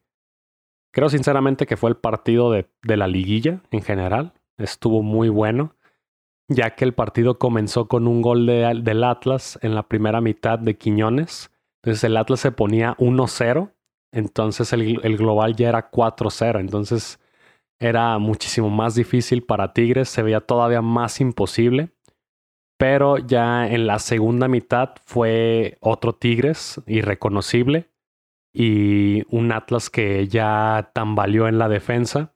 creo 0.91 1.07
sinceramente 1.09 1.65
que 1.65 1.77
fue 1.77 1.89
el 1.89 1.95
partido 1.95 2.51
de 2.51 2.97
la 2.97 3.07
liguilla 3.07 3.61
en 3.71 3.81
general. 3.81 4.33
Estuvo 4.57 5.01
muy 5.01 5.29
bueno, 5.29 5.75
ya 6.47 6.75
que 6.75 6.85
el 6.85 6.93
partido 6.93 7.39
comenzó 7.39 7.87
con 7.87 8.07
un 8.07 8.21
gol 8.21 8.45
de, 8.45 8.81
del 8.83 9.03
Atlas 9.03 9.57
en 9.61 9.75
la 9.75 9.83
primera 9.87 10.21
mitad 10.21 10.59
de 10.59 10.77
Quiñones. 10.77 11.51
Entonces 11.81 12.03
el 12.03 12.17
Atlas 12.17 12.39
se 12.39 12.51
ponía 12.51 12.95
1-0, 12.97 13.73
entonces 14.11 14.71
el, 14.73 14.99
el 15.03 15.17
global 15.17 15.55
ya 15.55 15.69
era 15.69 15.91
4-0. 15.91 16.59
Entonces 16.59 17.19
era 17.79 18.17
muchísimo 18.19 18.69
más 18.69 18.95
difícil 18.95 19.43
para 19.43 19.73
Tigres, 19.73 20.09
se 20.09 20.23
veía 20.23 20.41
todavía 20.41 20.81
más 20.81 21.19
imposible. 21.19 21.89
Pero 22.77 23.17
ya 23.17 23.67
en 23.67 23.87
la 23.87 23.99
segunda 23.99 24.47
mitad 24.47 24.95
fue 25.05 25.77
otro 25.79 26.13
Tigres 26.13 26.81
irreconocible 26.85 27.89
y 28.53 29.23
un 29.35 29.51
Atlas 29.51 29.89
que 29.89 30.27
ya 30.27 30.91
tambaleó 30.93 31.47
en 31.47 31.57
la 31.57 31.69
defensa 31.69 32.32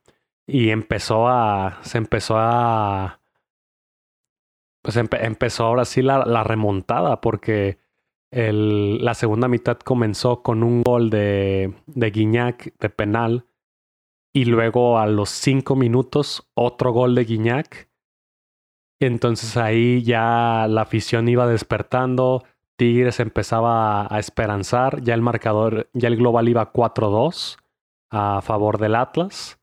y 0.48 0.70
empezó 0.70 1.28
a. 1.28 1.80
Se 1.84 1.98
empezó 1.98 2.38
a. 2.38 3.20
Pues 4.82 4.96
empezó 4.96 5.66
ahora 5.66 5.84
sí 5.84 6.02
la, 6.02 6.44
remontada 6.46 7.20
porque 7.20 7.78
el, 8.32 9.04
la 9.04 9.14
segunda 9.16 9.50
mitad 9.50 9.78
comenzó 9.80 10.42
con 10.42 10.64
un 10.64 10.84
gol 10.84 11.10
de, 11.10 11.74
de 11.88 12.10
Guiñac 12.10 12.74
de 12.80 12.90
penal 12.90 13.46
y 14.32 14.46
luego 14.46 14.98
a 14.98 15.08
los 15.08 15.30
cinco 15.30 15.76
minutos 15.76 16.48
otro 16.54 16.94
gol 16.94 17.16
de 17.16 17.26
Guiñac. 17.26 17.90
Entonces 19.02 19.58
ahí 19.58 20.04
ya 20.04 20.68
la 20.70 20.84
afición 20.84 21.28
iba 21.28 21.48
despertando, 21.48 22.46
Tigres 22.78 23.20
empezaba 23.20 24.08
a 24.14 24.20
esperanzar, 24.20 25.02
ya 25.02 25.16
el 25.16 25.22
marcador, 25.22 25.90
ya 25.94 26.08
el 26.08 26.16
global 26.16 26.48
iba 26.48 26.72
4-2 26.72 27.58
a 28.10 28.42
favor 28.42 28.78
del 28.78 28.96
Atlas. 28.96 29.57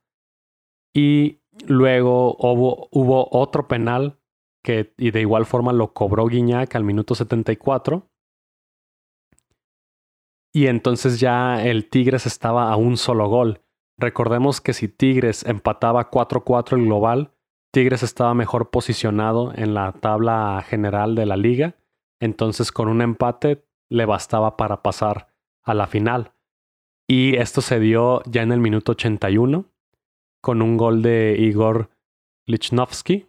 Y 0.95 1.41
luego 1.67 2.37
hubo, 2.39 3.29
otro 3.31 3.67
penal 3.67 4.19
que 4.63 4.95
y 4.97 5.11
de 5.11 5.21
igual 5.21 5.45
forma 5.45 5.73
lo 5.73 5.93
cobró 5.93 6.27
Guiñac 6.27 6.75
al 6.77 6.85
minuto 6.85 7.15
74. 7.15 8.09
Y 10.53 10.69
entonces 10.69 11.19
ya 11.19 11.63
el 11.65 11.91
Tigres 11.91 12.27
estaba 12.27 12.73
a 12.73 12.77
un 12.77 12.97
solo 12.97 13.29
gol. 13.29 13.61
Recordemos 13.99 14.61
que 14.61 14.73
si 14.73 14.89
Tigres 14.89 15.45
empataba 15.45 16.11
4-4 16.11 16.77
el 16.77 16.85
global, 16.87 17.33
Tigres 17.73 18.05
estaba 18.05 18.35
mejor 18.35 18.71
posicionado 18.71 19.53
en 19.55 19.75
la 19.75 19.93
tabla 19.93 20.65
general 20.67 21.17
de 21.17 21.27
la 21.27 21.37
liga, 21.37 21.75
entonces 22.21 22.71
con 22.71 22.89
un 22.89 23.03
empate 23.03 23.65
le 23.91 24.07
bastaba 24.07 24.57
para 24.57 24.83
pasar 24.83 25.35
a 25.65 25.75
la 25.75 25.89
final. 25.89 26.33
Y 27.09 27.37
esto 27.37 27.61
se 27.61 27.81
dio 27.81 28.23
ya 28.27 28.43
en 28.43 28.53
el 28.53 28.61
minuto 28.61 28.93
81 28.93 29.74
con 30.45 30.63
un 30.63 30.77
gol 30.77 31.03
de 31.03 31.35
Igor 31.39 31.91
Lichnowsky, 32.47 33.27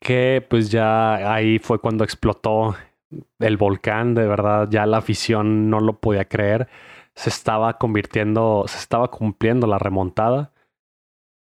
que 0.00 0.46
pues 0.48 0.70
ya 0.70 1.34
ahí 1.34 1.58
fue 1.58 1.80
cuando 1.80 2.04
explotó 2.04 2.76
el 3.38 3.56
volcán, 3.58 4.14
de 4.14 4.26
verdad 4.26 4.68
ya 4.70 4.86
la 4.86 4.98
afición 4.98 5.68
no 5.68 5.80
lo 5.80 5.98
podía 5.98 6.24
creer 6.26 6.68
se 7.18 7.30
estaba 7.30 7.78
convirtiendo, 7.78 8.64
se 8.68 8.78
estaba 8.78 9.08
cumpliendo 9.08 9.66
la 9.66 9.80
remontada. 9.80 10.52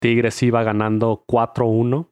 Tigres 0.02 0.42
iba 0.42 0.64
ganando 0.64 1.26
4-1 1.28 2.08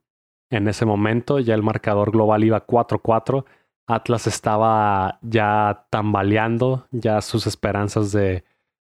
en 0.51 0.67
ese 0.67 0.85
momento, 0.85 1.39
ya 1.39 1.55
el 1.55 1.63
marcador 1.63 2.11
global 2.11 2.43
iba 2.43 2.67
4-4. 2.67 3.45
Atlas 3.87 4.27
estaba 4.27 5.17
ya 5.21 5.85
tambaleando, 5.89 6.87
ya 6.91 7.21
sus 7.21 7.47
esperanzas 7.47 8.11
de, 8.11 8.43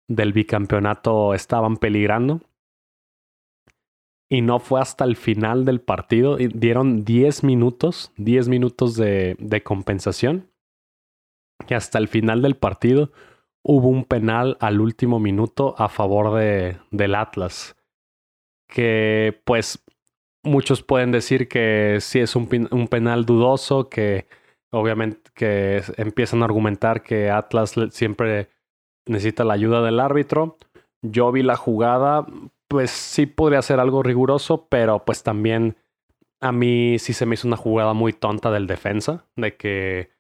del 0.08 0.32
bicampeonato 0.32 1.34
estaban 1.34 1.78
peligrando. 1.78 2.42
Y 4.30 4.42
no 4.42 4.60
fue 4.60 4.82
hasta 4.82 5.06
el 5.06 5.16
final 5.16 5.64
del 5.64 5.80
partido, 5.80 6.36
dieron 6.38 7.06
10 7.06 7.44
minutos, 7.44 8.12
10 8.18 8.50
minutos 8.50 8.96
de, 8.96 9.62
compensación. 9.64 10.52
Y 11.70 11.74
hasta 11.74 11.98
el 11.98 12.08
final 12.08 12.42
del 12.42 12.56
partido 12.56 13.12
hubo 13.64 13.88
un 13.88 14.04
penal 14.04 14.58
al 14.60 14.82
último 14.82 15.20
minuto 15.20 15.76
a 15.78 15.88
favor 15.88 16.38
de, 16.38 16.78
del 16.92 17.16
Atlas. 17.16 17.76
Que 18.68 19.42
pues 19.46 19.84
muchos 20.44 20.84
pueden 20.84 21.12
decir 21.12 21.48
que 21.48 21.98
sí 22.02 22.20
es 22.20 22.36
un, 22.36 22.68
un 22.72 22.88
penal 22.90 23.26
dudoso, 23.26 23.88
que 23.90 24.28
obviamente 24.72 25.32
que 25.34 25.84
empiezan 25.96 26.42
a 26.42 26.46
argumentar 26.46 27.02
que 27.02 27.30
Atlas 27.30 27.76
siempre 27.92 28.50
necesita 29.06 29.44
la 29.44 29.54
ayuda 29.54 29.82
del 29.82 30.00
árbitro. 30.00 30.58
Yo 31.02 31.32
vi 31.32 31.44
la 31.44 31.56
jugada, 31.56 32.26
pues 32.68 32.92
sí 32.92 33.26
podría 33.26 33.62
ser 33.62 33.80
algo 33.80 34.04
riguroso, 34.04 34.68
pero 34.70 35.06
pues 35.06 35.24
también 35.24 35.78
a 36.40 36.52
mí 36.52 37.00
sí 37.00 37.14
se 37.14 37.26
me 37.26 37.36
hizo 37.36 37.48
una 37.48 37.58
jugada 37.58 37.94
muy 37.94 38.14
tonta 38.14 38.52
del 38.52 38.68
defensa, 38.68 39.26
de 39.36 39.58
que 39.58 40.12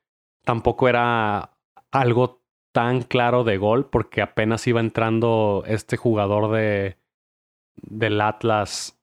tampoco 0.44 0.88
era 0.89 1.58
algo 1.92 2.42
tan 2.72 3.01
claro 3.01 3.44
de 3.44 3.58
gol 3.58 3.89
porque 3.89 4.22
apenas 4.22 4.68
iba 4.68 4.80
entrando 4.80 5.63
este 5.68 5.98
jugador 5.98 6.51
de 6.51 6.98
del 7.75 8.22
Atlas 8.22 8.98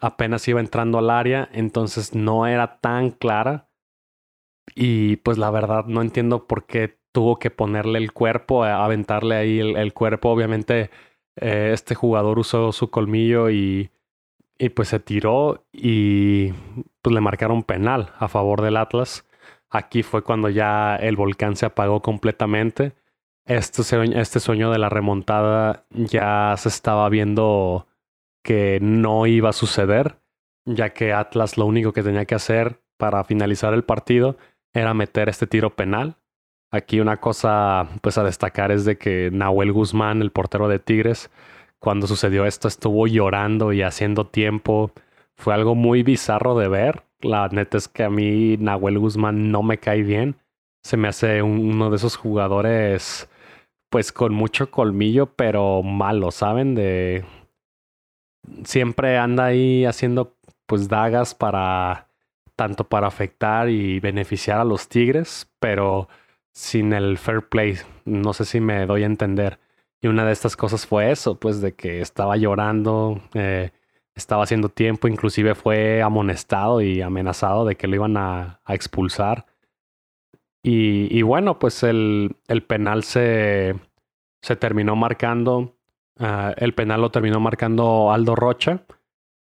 apenas 0.00 0.46
iba 0.48 0.60
entrando 0.60 0.98
al 0.98 1.10
área, 1.10 1.48
entonces 1.52 2.14
no 2.14 2.46
era 2.46 2.78
tan 2.80 3.10
clara. 3.10 3.68
Y 4.74 5.16
pues 5.16 5.38
la 5.38 5.50
verdad 5.50 5.86
no 5.86 6.02
entiendo 6.02 6.46
por 6.46 6.66
qué 6.66 6.98
tuvo 7.16 7.38
que 7.38 7.50
ponerle 7.50 7.98
el 7.98 8.12
cuerpo, 8.12 8.64
aventarle 8.64 9.36
ahí 9.36 9.58
el, 9.58 9.94
cuerpo, 9.94 10.28
obviamente 10.28 10.90
eh, 11.36 11.70
este 11.72 11.94
jugador 11.94 12.38
usó 12.38 12.72
su 12.72 12.90
colmillo 12.90 13.48
y 13.48 13.90
y 14.58 14.68
pues 14.70 14.88
se 14.88 15.00
tiró 15.00 15.64
y 15.72 16.52
pues 17.02 17.14
le 17.14 17.20
marcaron 17.20 17.62
penal 17.62 18.12
a 18.18 18.28
favor 18.28 18.60
del 18.62 18.76
Atlas. 18.76 19.24
Aquí 19.70 20.02
fue 20.02 20.22
cuando 20.22 20.48
ya 20.50 20.96
el 20.96 21.16
volcán 21.16 21.56
se 21.56 21.66
apagó 21.66 22.02
completamente. 22.02 22.92
Este 23.46 23.82
este 24.20 24.40
sueño 24.40 24.70
de 24.70 24.78
la 24.78 24.88
remontada 24.88 25.86
ya 25.90 26.54
se 26.58 26.68
estaba 26.68 27.08
viendo 27.08 27.86
que 28.42 28.78
no 28.82 29.26
iba 29.26 29.50
a 29.50 29.54
suceder, 29.54 30.18
ya 30.66 30.90
que 30.90 31.12
Atlas 31.12 31.56
lo 31.58 31.66
único 31.66 31.92
que 31.92 32.02
tenía 32.02 32.26
que 32.26 32.34
hacer 32.34 32.80
para 32.98 33.24
finalizar 33.24 33.74
el 33.74 33.84
partido 33.84 34.36
era 34.74 34.94
meter 34.94 35.28
este 35.28 35.46
tiro 35.46 35.74
penal. 35.74 36.16
Aquí 36.70 37.00
una 37.00 37.18
cosa 37.18 37.88
pues 38.02 38.18
a 38.18 38.24
destacar 38.24 38.72
es 38.72 38.84
de 38.84 38.98
que 38.98 39.30
Nahuel 39.32 39.72
Guzmán, 39.72 40.20
el 40.20 40.32
portero 40.32 40.68
de 40.68 40.78
Tigres, 40.78 41.30
cuando 41.78 42.06
sucedió 42.06 42.46
esto 42.46 42.68
estuvo 42.68 43.06
llorando 43.06 43.72
y 43.72 43.82
haciendo 43.82 44.26
tiempo. 44.26 44.90
Fue 45.36 45.54
algo 45.54 45.74
muy 45.74 46.02
bizarro 46.02 46.58
de 46.58 46.68
ver. 46.68 47.04
La 47.20 47.48
neta 47.48 47.78
es 47.78 47.88
que 47.88 48.02
a 48.04 48.10
mí 48.10 48.56
Nahuel 48.58 48.98
Guzmán 48.98 49.50
no 49.50 49.62
me 49.62 49.78
cae 49.78 50.02
bien. 50.02 50.36
Se 50.82 50.96
me 50.96 51.08
hace 51.08 51.42
uno 51.42 51.90
de 51.90 51.96
esos 51.96 52.16
jugadores 52.16 53.28
pues 53.90 54.12
con 54.12 54.34
mucho 54.34 54.70
colmillo, 54.70 55.26
pero 55.26 55.82
malo, 55.82 56.30
¿saben? 56.30 56.74
De 56.74 57.24
siempre 58.64 59.18
anda 59.18 59.46
ahí 59.46 59.84
haciendo 59.84 60.36
pues 60.66 60.88
dagas 60.88 61.34
para 61.34 62.08
tanto 62.56 62.84
para 62.84 63.06
afectar 63.06 63.68
y 63.68 64.00
beneficiar 64.00 64.58
a 64.60 64.64
los 64.64 64.88
Tigres, 64.88 65.50
pero 65.60 66.08
sin 66.56 66.94
el 66.94 67.18
fair 67.18 67.42
play. 67.42 67.76
No 68.06 68.32
sé 68.32 68.46
si 68.46 68.60
me 68.60 68.86
doy 68.86 69.02
a 69.02 69.06
entender. 69.06 69.60
Y 70.00 70.06
una 70.08 70.24
de 70.24 70.32
estas 70.32 70.56
cosas 70.56 70.86
fue 70.86 71.10
eso, 71.10 71.38
pues 71.38 71.60
de 71.60 71.74
que 71.74 72.00
estaba 72.00 72.38
llorando, 72.38 73.20
eh, 73.34 73.72
estaba 74.14 74.44
haciendo 74.44 74.70
tiempo, 74.70 75.06
inclusive 75.06 75.54
fue 75.54 76.00
amonestado 76.00 76.80
y 76.80 77.02
amenazado 77.02 77.66
de 77.66 77.76
que 77.76 77.86
lo 77.88 77.96
iban 77.96 78.16
a, 78.16 78.60
expulsar. 78.68 79.44
Y, 80.62 81.22
bueno, 81.22 81.58
pues 81.58 81.82
el, 81.82 82.34
penal 82.66 83.04
se, 83.04 83.76
se, 84.40 84.56
terminó 84.56 84.96
marcando, 84.96 85.76
ah, 86.18 86.54
el 86.56 86.74
penal 86.74 87.02
lo 87.02 87.10
terminó 87.10 87.38
marcando 87.38 88.10
Aldo 88.10 88.34
Rocha 88.34 88.80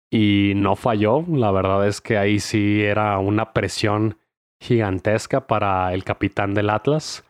y 0.09 0.53
no 0.55 0.77
falló. 0.77 1.25
La 1.27 1.51
verdad 1.51 1.87
es 1.87 1.99
que 1.99 2.17
ahí 2.17 2.39
sí 2.39 2.81
era 2.81 3.19
una 3.19 3.53
presión 3.53 4.17
gigantesca 4.61 5.47
para 5.47 5.93
el 5.93 6.03
capitán 6.03 6.53
del 6.53 6.69
Atlas. 6.69 7.25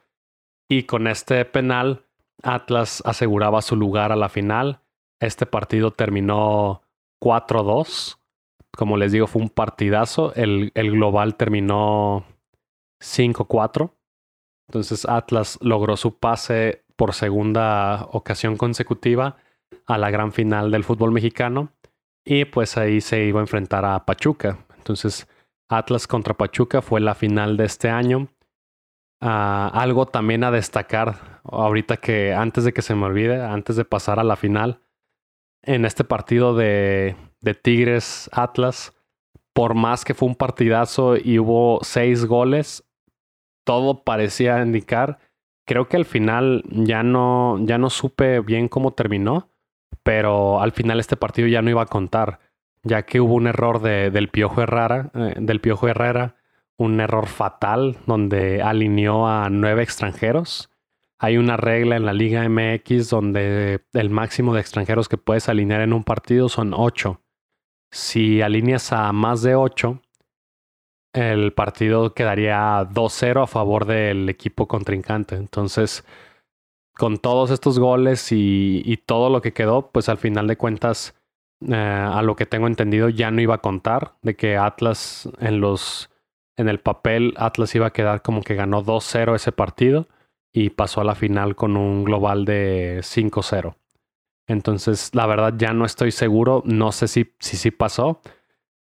Y 0.70 0.84
con 0.84 1.08
este 1.08 1.44
penal, 1.46 2.06
Atlas 2.44 3.02
aseguraba 3.06 3.62
su 3.62 3.76
lugar 3.76 4.12
a 4.12 4.16
la 4.16 4.30
final. 4.30 4.82
Este 5.20 5.46
partido 5.46 5.92
terminó 5.92 6.84
4-2. 7.22 8.18
Como 8.76 8.98
les 8.98 9.12
digo, 9.12 9.28
fue 9.28 9.42
un 9.42 9.50
partidazo. 9.50 10.34
El, 10.36 10.72
el 10.76 10.92
global 10.92 11.36
terminó 11.36 12.26
5-4. 13.02 13.92
Entonces 14.68 15.06
Atlas 15.06 15.58
logró 15.62 15.98
su 15.98 16.18
pase 16.18 16.84
por 16.96 17.14
segunda 17.14 18.08
ocasión 18.12 18.58
consecutiva 18.58 19.38
a 19.88 19.98
la 19.98 20.10
gran 20.10 20.32
final 20.32 20.72
del 20.72 20.84
fútbol 20.84 21.12
mexicano. 21.12 21.72
Y 22.26 22.46
pues 22.46 22.78
ahí 22.78 23.02
se 23.02 23.24
iba 23.24 23.40
a 23.40 23.44
enfrentar 23.44 23.86
a 23.86 24.06
Pachuca. 24.06 24.66
Entonces 24.78 25.28
Atlas 25.72 26.08
contra 26.08 26.36
Pachuca 26.36 26.82
fue 26.82 27.00
la 27.00 27.16
final 27.16 27.58
de 27.58 27.66
este 27.66 27.90
año. 27.90 28.28
Ah, 29.20 29.70
algo 29.74 30.06
también 30.06 30.44
a 30.44 30.52
destacar, 30.52 31.42
ahorita 31.44 31.98
que 31.98 32.34
antes 32.34 32.64
de 32.64 32.74
que 32.74 32.82
se 32.82 32.96
me 32.96 33.06
olvide, 33.06 33.42
antes 33.44 33.76
de 33.76 33.86
pasar 33.86 34.20
a 34.20 34.24
la 34.24 34.36
final, 34.36 34.82
en 35.64 35.86
este 35.86 36.04
partido 36.04 36.56
de, 36.56 37.16
de 37.42 37.54
Tigres 37.54 38.30
Atlas, 38.34 38.94
por 39.54 39.76
más 39.76 40.06
que 40.06 40.14
fue 40.14 40.28
un 40.28 40.36
partidazo 40.36 41.18
y 41.18 41.40
hubo 41.40 41.80
seis 41.84 42.26
goles, 42.26 42.84
todo 43.64 44.04
parecía 44.04 44.62
indicar. 44.62 45.20
Creo 45.68 45.88
que 45.88 45.98
al 45.98 46.06
final 46.06 46.64
ya 46.70 47.04
no, 47.04 47.58
ya 47.62 47.78
no 47.78 47.90
supe 47.90 48.40
bien 48.40 48.68
cómo 48.68 48.94
terminó, 48.94 49.50
pero 50.04 50.62
al 50.62 50.72
final 50.72 51.00
este 51.00 51.18
partido 51.18 51.48
ya 51.48 51.62
no 51.62 51.70
iba 51.70 51.84
a 51.84 51.88
contar, 51.88 52.40
ya 52.84 53.04
que 53.04 53.22
hubo 53.22 53.36
un 53.36 53.48
error 53.48 53.82
de, 53.82 54.12
del 54.12 54.30
Piojo 54.30 54.62
Herrera, 54.62 55.12
eh, 55.14 55.36
del 55.38 55.62
Piojo 55.62 55.88
Herrera 55.88 56.36
un 56.82 57.00
error 57.00 57.28
fatal 57.28 57.98
donde 58.08 58.62
alineó 58.62 59.28
a 59.28 59.50
nueve 59.50 59.84
extranjeros. 59.84 60.72
Hay 61.20 61.38
una 61.38 61.56
regla 61.56 61.96
en 61.96 62.06
la 62.06 62.14
Liga 62.14 62.48
MX 62.50 63.10
donde 63.10 63.82
el 63.94 64.10
máximo 64.10 64.56
de 64.56 64.62
extranjeros 64.62 65.08
que 65.08 65.18
puedes 65.18 65.48
alinear 65.48 65.82
en 65.82 65.94
un 65.94 66.04
partido 66.04 66.50
son 66.50 66.74
ocho. 66.76 67.22
Si 67.92 68.42
alineas 68.42 68.92
a 68.94 69.12
más 69.14 69.44
de 69.44 69.54
ocho, 69.54 70.02
el 71.14 71.54
partido 71.54 72.16
quedaría 72.16 72.88
2-0 72.90 73.44
a 73.44 73.48
favor 73.48 73.86
del 73.86 74.30
equipo 74.30 74.68
contrincante. 74.68 75.36
Entonces, 75.36 76.04
con 76.96 77.18
todos 77.18 77.52
estos 77.52 77.78
goles 77.78 78.30
y, 78.32 78.98
todo 79.06 79.30
lo 79.30 79.42
que 79.42 79.54
quedó, 79.54 79.92
pues 79.92 80.10
al 80.10 80.18
final 80.18 80.48
de 80.48 80.58
cuentas, 80.58 81.21
eh, 81.68 81.76
a 81.76 82.22
lo 82.22 82.36
que 82.36 82.46
tengo 82.46 82.68
entendido, 82.68 83.10
ya 83.10 83.32
no 83.32 83.42
iba 83.42 83.56
a 83.56 83.62
contar 83.62 84.14
de 84.22 84.36
que 84.36 84.58
Atlas 84.58 85.30
en 85.40 85.62
los 85.62 86.10
en 86.58 86.70
el 86.70 86.80
papel 86.80 87.34
Atlas 87.38 87.74
iba 87.76 87.88
a 87.88 87.94
quedar 87.94 88.22
como 88.22 88.42
que 88.44 88.56
ganó 88.56 88.84
2-0 88.84 89.36
ese 89.36 89.52
partido 89.52 90.08
y 90.54 90.72
pasó 90.72 91.02
a 91.02 91.04
la 91.04 91.16
final 91.16 91.56
con 91.56 91.78
un 91.78 92.04
global 92.04 92.46
de 92.46 93.00
5-0. 93.04 93.76
Entonces, 94.48 95.12
la 95.16 95.26
verdad 95.26 95.54
ya 95.58 95.74
no 95.74 95.86
estoy 95.86 96.12
seguro, 96.12 96.62
no 96.66 96.92
sé 96.92 97.08
si 97.08 97.34
sí 97.40 97.58
si, 97.58 97.72
pasó. 97.72 98.22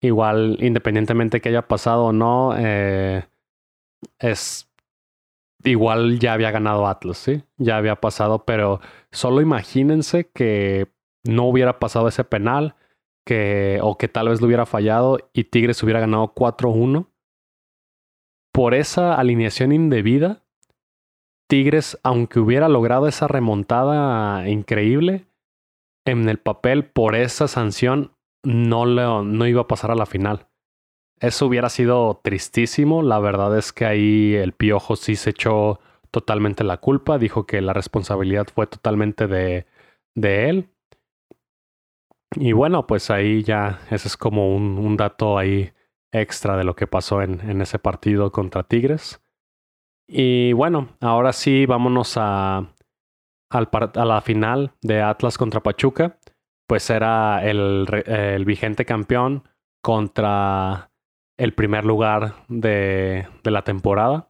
Igual, 0.00 0.56
independientemente 0.60 1.40
que 1.40 1.50
haya 1.50 1.68
pasado 1.68 2.06
o 2.06 2.12
no, 2.12 2.54
eh, 2.56 3.24
es 4.18 4.68
igual 5.64 6.18
ya 6.18 6.32
había 6.32 6.50
ganado 6.50 6.86
Atlas, 6.86 7.18
¿sí? 7.18 7.42
Ya 7.58 7.76
había 7.76 7.96
pasado, 7.96 8.44
pero 8.44 8.80
solo 9.12 9.40
imagínense 9.40 10.28
que 10.32 10.88
no 11.24 11.44
hubiera 11.44 11.78
pasado 11.78 12.08
ese 12.08 12.24
penal, 12.24 12.74
que, 13.26 13.78
o 13.82 13.98
que 13.98 14.08
tal 14.08 14.28
vez 14.28 14.40
lo 14.40 14.46
hubiera 14.46 14.66
fallado 14.66 15.18
y 15.32 15.44
Tigres 15.44 15.82
hubiera 15.82 16.00
ganado 16.00 16.34
4-1 16.34 17.06
por 18.52 18.74
esa 18.74 19.14
alineación 19.14 19.72
indebida, 19.72 20.42
Tigres, 21.48 21.98
aunque 22.02 22.40
hubiera 22.40 22.68
logrado 22.68 23.08
esa 23.08 23.26
remontada 23.28 24.48
increíble, 24.48 25.26
en 26.04 26.28
el 26.28 26.38
papel 26.38 26.84
por 26.84 27.14
esa 27.14 27.48
sanción 27.48 28.12
no, 28.44 28.86
no 28.86 29.46
iba 29.46 29.62
a 29.62 29.68
pasar 29.68 29.90
a 29.90 29.96
la 29.96 30.06
final. 30.06 30.46
Eso 31.20 31.46
hubiera 31.46 31.68
sido 31.68 32.20
tristísimo. 32.22 33.02
La 33.02 33.18
verdad 33.18 33.56
es 33.58 33.72
que 33.72 33.84
ahí 33.84 34.34
el 34.34 34.52
Piojo 34.52 34.96
sí 34.96 35.16
se 35.16 35.30
echó 35.30 35.80
totalmente 36.10 36.64
la 36.64 36.78
culpa. 36.78 37.18
Dijo 37.18 37.46
que 37.46 37.60
la 37.60 37.74
responsabilidad 37.74 38.46
fue 38.52 38.66
totalmente 38.66 39.26
de, 39.26 39.66
de 40.14 40.48
él. 40.48 40.70
Y 42.36 42.52
bueno, 42.52 42.86
pues 42.86 43.10
ahí 43.10 43.42
ya, 43.42 43.80
ese 43.90 44.08
es 44.08 44.16
como 44.16 44.54
un, 44.54 44.96
dato 44.96 45.36
ahí 45.36 45.72
extra 46.12 46.56
de 46.56 46.64
lo 46.64 46.76
que 46.76 46.86
pasó 46.86 47.22
en, 47.22 47.60
ese 47.60 47.78
partido 47.78 48.30
contra 48.30 48.62
Tigres. 48.62 49.20
Y 50.06 50.52
bueno, 50.52 50.90
ahora 51.00 51.32
sí, 51.32 51.66
vámonos 51.66 52.14
a, 52.16 52.72
la 53.50 54.20
final 54.20 54.72
de 54.80 55.02
Atlas 55.02 55.38
contra 55.38 55.60
Pachuca. 55.60 56.18
Pues 56.68 56.88
era 56.88 57.44
el, 57.44 58.44
vigente 58.46 58.84
campeón 58.84 59.48
contra 59.82 60.92
el 61.36 61.52
primer 61.54 61.84
lugar 61.84 62.34
de, 62.48 63.26
de, 63.42 63.50
la 63.50 63.62
temporada. 63.62 64.28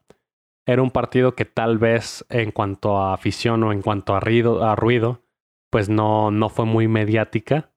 Era 0.66 0.80
un 0.80 0.90
partido 0.90 1.34
que 1.34 1.44
tal 1.44 1.76
vez 1.76 2.24
en 2.30 2.50
cuanto 2.50 2.98
a 2.98 3.12
afición 3.12 3.62
o 3.64 3.72
en 3.72 3.82
cuanto 3.82 4.14
a 4.14 4.20
ruido, 4.20 4.64
a 4.64 4.74
ruido 4.74 5.22
pues 5.70 5.88
no, 5.88 6.30
no 6.30 6.48
fue 6.48 6.66
muy 6.66 6.88
mediática 6.88 7.69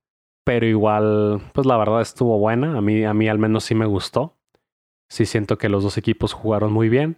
pero 0.44 0.66
igual, 0.66 1.42
pues 1.54 1.66
la 1.66 1.78
verdad 1.78 2.02
estuvo 2.02 2.38
buena. 2.38 2.78
A 2.78 2.82
mí, 2.82 3.04
a 3.04 3.14
mí 3.14 3.28
al 3.28 3.40
menos 3.40 3.64
sí 3.64 3.76
me 3.76 3.86
gustó. 3.86 4.38
Sí 5.10 5.26
siento 5.26 5.58
que 5.58 5.70
los 5.70 5.84
dos 5.84 5.98
equipos 5.98 6.34
jugaron 6.34 6.74
muy 6.74 6.90
bien. 6.90 7.18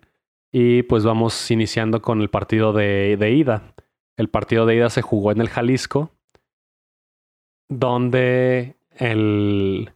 Y 0.51 0.83
pues 0.83 1.03
vamos 1.03 1.49
iniciando 1.51 2.01
con 2.01 2.21
el 2.21 2.29
partido 2.29 2.71
de, 2.71 3.17
ida. 3.35 3.73
El 4.17 4.29
partido 4.29 4.65
de 4.65 4.75
ida 4.75 4.89
se 4.89 5.01
jugó 5.01 5.31
en 5.31 5.41
el 5.41 5.49
Jalisco, 5.49 6.11
donde 7.67 8.77
el, 8.91 9.91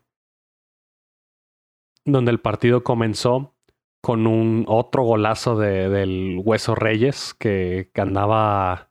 donde 2.03 2.31
el 2.31 2.39
partido 2.39 2.83
comenzó 2.83 3.55
con 4.01 4.27
un 4.27 4.65
otro 4.67 5.03
golazo 5.03 5.57
de, 5.57 5.89
del 5.89 6.41
Hueso 6.43 6.75
Reyes 6.75 7.33
que, 7.33 7.91
que 7.93 8.01
andaba 8.01 8.88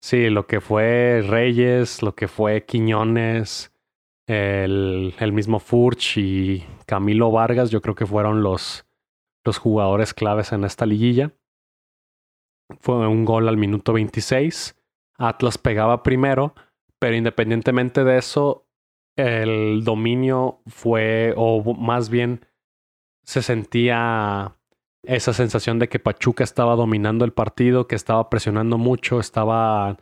Sí, 0.00 0.30
lo 0.30 0.46
que 0.46 0.60
fue 0.60 1.22
Reyes, 1.26 2.02
lo 2.02 2.14
que 2.14 2.28
fue 2.28 2.64
Quiñones, 2.64 3.72
el, 4.26 5.14
el 5.18 5.32
mismo 5.32 5.58
Furch 5.58 6.18
y 6.18 6.64
Camilo 6.86 7.32
Vargas, 7.32 7.70
yo 7.70 7.80
creo 7.80 7.94
que 7.94 8.06
fueron 8.06 8.42
los, 8.42 8.86
los 9.44 9.58
jugadores 9.58 10.14
claves 10.14 10.52
en 10.52 10.64
esta 10.64 10.86
liguilla. 10.86 11.32
Fue 12.80 13.08
un 13.08 13.24
gol 13.24 13.48
al 13.48 13.56
minuto 13.56 13.92
26. 13.94 14.76
Atlas 15.16 15.58
pegaba 15.58 16.02
primero, 16.02 16.54
pero 16.98 17.16
independientemente 17.16 18.04
de 18.04 18.18
eso, 18.18 18.66
el 19.16 19.82
dominio 19.84 20.60
fue, 20.66 21.34
o 21.36 21.74
más 21.74 22.08
bien 22.08 22.46
se 23.24 23.42
sentía 23.42 24.57
esa 25.02 25.32
sensación 25.32 25.78
de 25.78 25.88
que 25.88 25.98
Pachuca 25.98 26.44
estaba 26.44 26.76
dominando 26.76 27.24
el 27.24 27.32
partido, 27.32 27.86
que 27.86 27.94
estaba 27.94 28.28
presionando 28.30 28.78
mucho, 28.78 29.20
estaba 29.20 29.96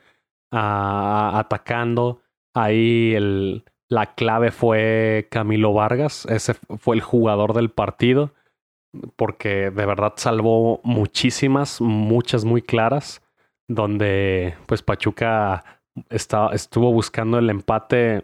ah, 0.51 1.33
atacando. 1.39 2.23
Ahí 2.55 3.15
la 3.89 4.15
clave 4.15 4.51
fue 4.51 5.29
Camilo 5.31 5.73
Vargas, 5.73 6.27
ese 6.27 6.55
fue 6.55 6.97
el 6.97 7.03
jugador 7.03 7.53
del 7.53 7.71
partido, 7.71 8.33
porque 9.17 9.71
de 9.71 9.87
verdad 9.87 10.15
salvó 10.17 10.81
muchísimas, 10.83 11.81
muchas 11.81 12.45
muy 12.45 12.63
claras, 12.63 13.23
donde 13.69 14.57
pues 14.67 14.83
Pachuca 14.83 15.83
estuvo 16.11 16.93
buscando 16.93 17.39
el 17.39 17.51
empate 17.51 18.23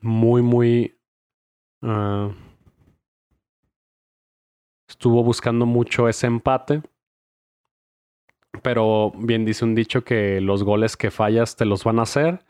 muy, 0.00 0.42
muy... 0.42 0.98
Ah, 1.82 2.30
estuvo 4.92 5.24
buscando 5.24 5.66
mucho 5.66 6.08
ese 6.08 6.26
empate. 6.26 6.82
Pero 8.62 9.12
bien 9.16 9.44
dice 9.46 9.64
un 9.64 9.74
dicho 9.74 10.04
que 10.04 10.40
los 10.40 10.62
goles 10.62 10.96
que 10.96 11.10
fallas 11.10 11.56
te 11.56 11.64
los 11.64 11.84
van 11.84 11.98
a 11.98 12.02
hacer. 12.02 12.44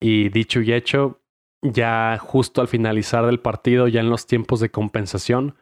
Y 0.00 0.30
dicho 0.30 0.62
y 0.62 0.72
hecho, 0.72 1.20
ya 1.62 2.18
justo 2.18 2.62
al 2.62 2.68
finalizar 2.68 3.26
del 3.26 3.40
partido, 3.40 3.86
ya 3.88 4.00
en 4.00 4.10
los 4.10 4.26
tiempos 4.26 4.60
de 4.60 4.70
compensación, 4.70 5.56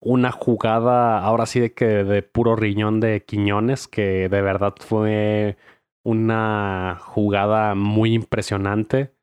una 0.00 0.30
jugada 0.30 1.20
ahora 1.20 1.46
sí 1.46 1.60
de 1.60 1.72
que 1.72 1.86
de 1.86 2.22
puro 2.22 2.54
riñón 2.54 3.00
de 3.00 3.24
Quiñones, 3.24 3.88
que 3.88 4.28
de 4.28 4.42
verdad 4.42 4.74
fue 4.78 5.56
una 6.04 6.98
jugada 7.00 7.74
muy 7.74 8.12
impresionante 8.12 9.14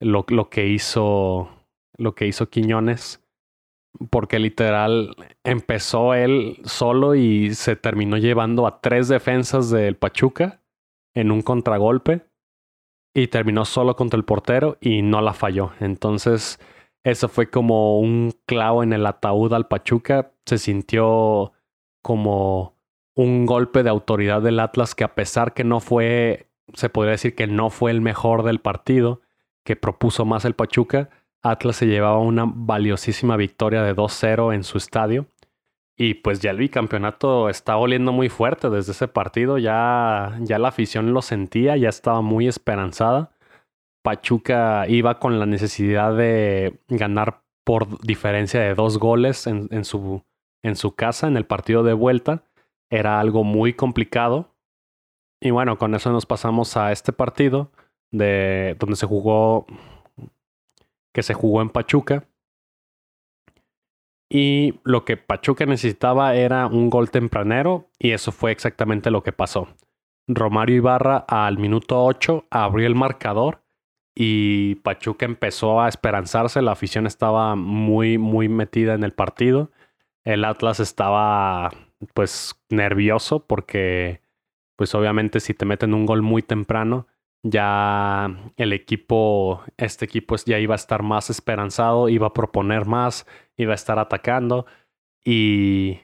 lo, 0.00 0.26
lo 0.28 0.50
que 0.50 0.66
hizo 0.66 1.48
lo 1.96 2.14
que 2.14 2.26
hizo 2.26 2.50
Quiñones 2.50 3.23
porque 4.10 4.38
literal 4.38 5.14
empezó 5.44 6.14
él 6.14 6.60
solo 6.64 7.14
y 7.14 7.54
se 7.54 7.76
terminó 7.76 8.16
llevando 8.16 8.66
a 8.66 8.80
tres 8.80 9.08
defensas 9.08 9.70
del 9.70 9.96
Pachuca 9.96 10.60
en 11.14 11.30
un 11.30 11.42
contragolpe 11.42 12.26
y 13.14 13.28
terminó 13.28 13.64
solo 13.64 13.94
contra 13.94 14.16
el 14.16 14.24
portero 14.24 14.76
y 14.80 15.02
no 15.02 15.20
la 15.20 15.32
falló. 15.32 15.72
Entonces, 15.80 16.58
eso 17.04 17.28
fue 17.28 17.50
como 17.50 18.00
un 18.00 18.32
clavo 18.46 18.82
en 18.82 18.92
el 18.92 19.06
ataúd 19.06 19.52
al 19.52 19.68
Pachuca. 19.68 20.32
Se 20.44 20.58
sintió 20.58 21.52
como 22.02 22.76
un 23.14 23.46
golpe 23.46 23.84
de 23.84 23.90
autoridad 23.90 24.42
del 24.42 24.58
Atlas 24.58 24.94
que 24.94 25.04
a 25.04 25.14
pesar 25.14 25.54
que 25.54 25.62
no 25.62 25.78
fue, 25.78 26.48
se 26.74 26.88
podría 26.88 27.12
decir 27.12 27.36
que 27.36 27.46
no 27.46 27.70
fue 27.70 27.92
el 27.92 28.00
mejor 28.00 28.42
del 28.42 28.60
partido, 28.60 29.20
que 29.64 29.76
propuso 29.76 30.24
más 30.24 30.44
el 30.44 30.54
Pachuca, 30.54 31.10
Atlas 31.44 31.76
se 31.76 31.86
llevaba 31.86 32.18
una 32.18 32.44
valiosísima 32.46 33.36
victoria 33.36 33.82
de 33.82 33.94
2-0 33.94 34.54
en 34.54 34.64
su 34.64 34.78
estadio. 34.78 35.26
Y 35.96 36.14
pues 36.14 36.40
ya 36.40 36.50
el 36.50 36.56
bicampeonato 36.56 37.48
está 37.50 37.76
oliendo 37.76 38.12
muy 38.12 38.30
fuerte 38.30 38.70
desde 38.70 38.92
ese 38.92 39.08
partido. 39.08 39.58
Ya, 39.58 40.38
ya 40.40 40.58
la 40.58 40.68
afición 40.68 41.12
lo 41.12 41.20
sentía, 41.22 41.76
ya 41.76 41.90
estaba 41.90 42.22
muy 42.22 42.48
esperanzada. 42.48 43.30
Pachuca 44.02 44.88
iba 44.88 45.18
con 45.18 45.38
la 45.38 45.46
necesidad 45.46 46.16
de 46.16 46.80
ganar 46.88 47.42
por 47.62 48.00
diferencia 48.00 48.60
de 48.60 48.74
dos 48.74 48.98
goles 48.98 49.46
en, 49.46 49.68
en, 49.70 49.84
su, 49.84 50.24
en 50.62 50.76
su 50.76 50.94
casa 50.94 51.28
en 51.28 51.36
el 51.36 51.44
partido 51.44 51.82
de 51.82 51.92
vuelta. 51.92 52.44
Era 52.90 53.20
algo 53.20 53.44
muy 53.44 53.74
complicado. 53.74 54.54
Y 55.40 55.50
bueno, 55.50 55.76
con 55.76 55.94
eso 55.94 56.10
nos 56.10 56.24
pasamos 56.24 56.76
a 56.78 56.90
este 56.90 57.12
partido 57.12 57.70
de 58.10 58.76
donde 58.78 58.96
se 58.96 59.06
jugó 59.06 59.66
que 61.14 61.22
se 61.22 61.32
jugó 61.32 61.62
en 61.62 61.70
Pachuca. 61.70 62.26
Y 64.28 64.80
lo 64.82 65.04
que 65.04 65.16
Pachuca 65.16 65.64
necesitaba 65.64 66.34
era 66.34 66.66
un 66.66 66.90
gol 66.90 67.10
tempranero 67.10 67.88
y 67.98 68.10
eso 68.10 68.32
fue 68.32 68.50
exactamente 68.50 69.10
lo 69.10 69.22
que 69.22 69.32
pasó. 69.32 69.68
Romario 70.26 70.76
Ibarra 70.76 71.18
al 71.28 71.58
minuto 71.58 72.04
8 72.04 72.48
abrió 72.50 72.86
el 72.86 72.96
marcador 72.96 73.62
y 74.14 74.76
Pachuca 74.76 75.24
empezó 75.24 75.80
a 75.80 75.88
esperanzarse, 75.88 76.62
la 76.62 76.72
afición 76.72 77.06
estaba 77.06 77.56
muy 77.56 78.18
muy 78.18 78.48
metida 78.48 78.94
en 78.94 79.04
el 79.04 79.12
partido. 79.12 79.70
El 80.24 80.44
Atlas 80.44 80.80
estaba 80.80 81.70
pues 82.14 82.60
nervioso 82.70 83.46
porque 83.46 84.20
pues 84.76 84.94
obviamente 84.94 85.38
si 85.38 85.54
te 85.54 85.64
meten 85.64 85.94
un 85.94 86.06
gol 86.06 86.22
muy 86.22 86.42
temprano 86.42 87.06
ya 87.44 88.34
el 88.56 88.72
equipo, 88.72 89.62
este 89.76 90.06
equipo 90.06 90.34
ya 90.46 90.58
iba 90.58 90.74
a 90.74 90.76
estar 90.76 91.02
más 91.02 91.28
esperanzado, 91.28 92.08
iba 92.08 92.28
a 92.28 92.32
proponer 92.32 92.86
más, 92.86 93.26
iba 93.56 93.72
a 93.72 93.74
estar 93.74 93.98
atacando 93.98 94.64
y, 95.22 96.00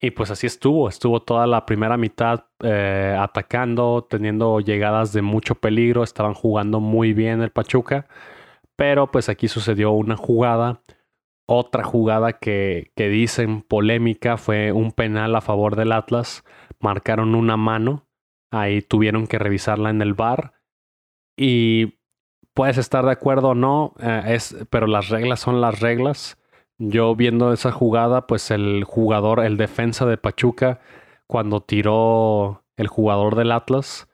y 0.00 0.10
pues 0.10 0.32
así 0.32 0.48
estuvo, 0.48 0.88
estuvo 0.88 1.22
toda 1.22 1.46
la 1.46 1.64
primera 1.64 1.96
mitad 1.96 2.46
eh, 2.64 3.16
atacando, 3.18 4.06
teniendo 4.10 4.58
llegadas 4.58 5.12
de 5.12 5.22
mucho 5.22 5.54
peligro, 5.54 6.02
estaban 6.02 6.34
jugando 6.34 6.80
muy 6.80 7.12
bien 7.12 7.40
el 7.40 7.52
Pachuca, 7.52 8.08
pero 8.74 9.12
pues 9.12 9.28
aquí 9.28 9.46
sucedió 9.46 9.92
una 9.92 10.16
jugada, 10.16 10.82
otra 11.46 11.84
jugada 11.84 12.32
que, 12.32 12.90
que 12.96 13.08
dicen 13.08 13.62
polémica 13.62 14.36
fue 14.38 14.72
un 14.72 14.90
penal 14.90 15.36
a 15.36 15.40
favor 15.40 15.76
del 15.76 15.92
Atlas, 15.92 16.44
marcaron 16.80 17.36
una 17.36 17.56
mano, 17.56 18.08
ahí 18.50 18.82
tuvieron 18.82 19.28
que 19.28 19.38
revisarla 19.38 19.90
en 19.90 20.02
el 20.02 20.14
bar 20.14 20.59
y 21.42 21.98
puedes 22.52 22.76
estar 22.76 23.06
de 23.06 23.12
acuerdo 23.12 23.48
o 23.48 23.54
no, 23.54 23.94
eh, 23.98 24.24
es, 24.26 24.54
pero 24.68 24.86
las 24.86 25.08
reglas 25.08 25.40
son 25.40 25.62
las 25.62 25.80
reglas. 25.80 26.36
Yo 26.76 27.16
viendo 27.16 27.54
esa 27.54 27.72
jugada, 27.72 28.26
pues 28.26 28.50
el 28.50 28.84
jugador, 28.84 29.40
el 29.40 29.56
defensa 29.56 30.04
de 30.04 30.18
Pachuca, 30.18 30.80
cuando 31.26 31.62
tiró 31.62 32.62
el 32.76 32.88
jugador 32.88 33.36
del 33.36 33.52
Atlas, 33.52 34.06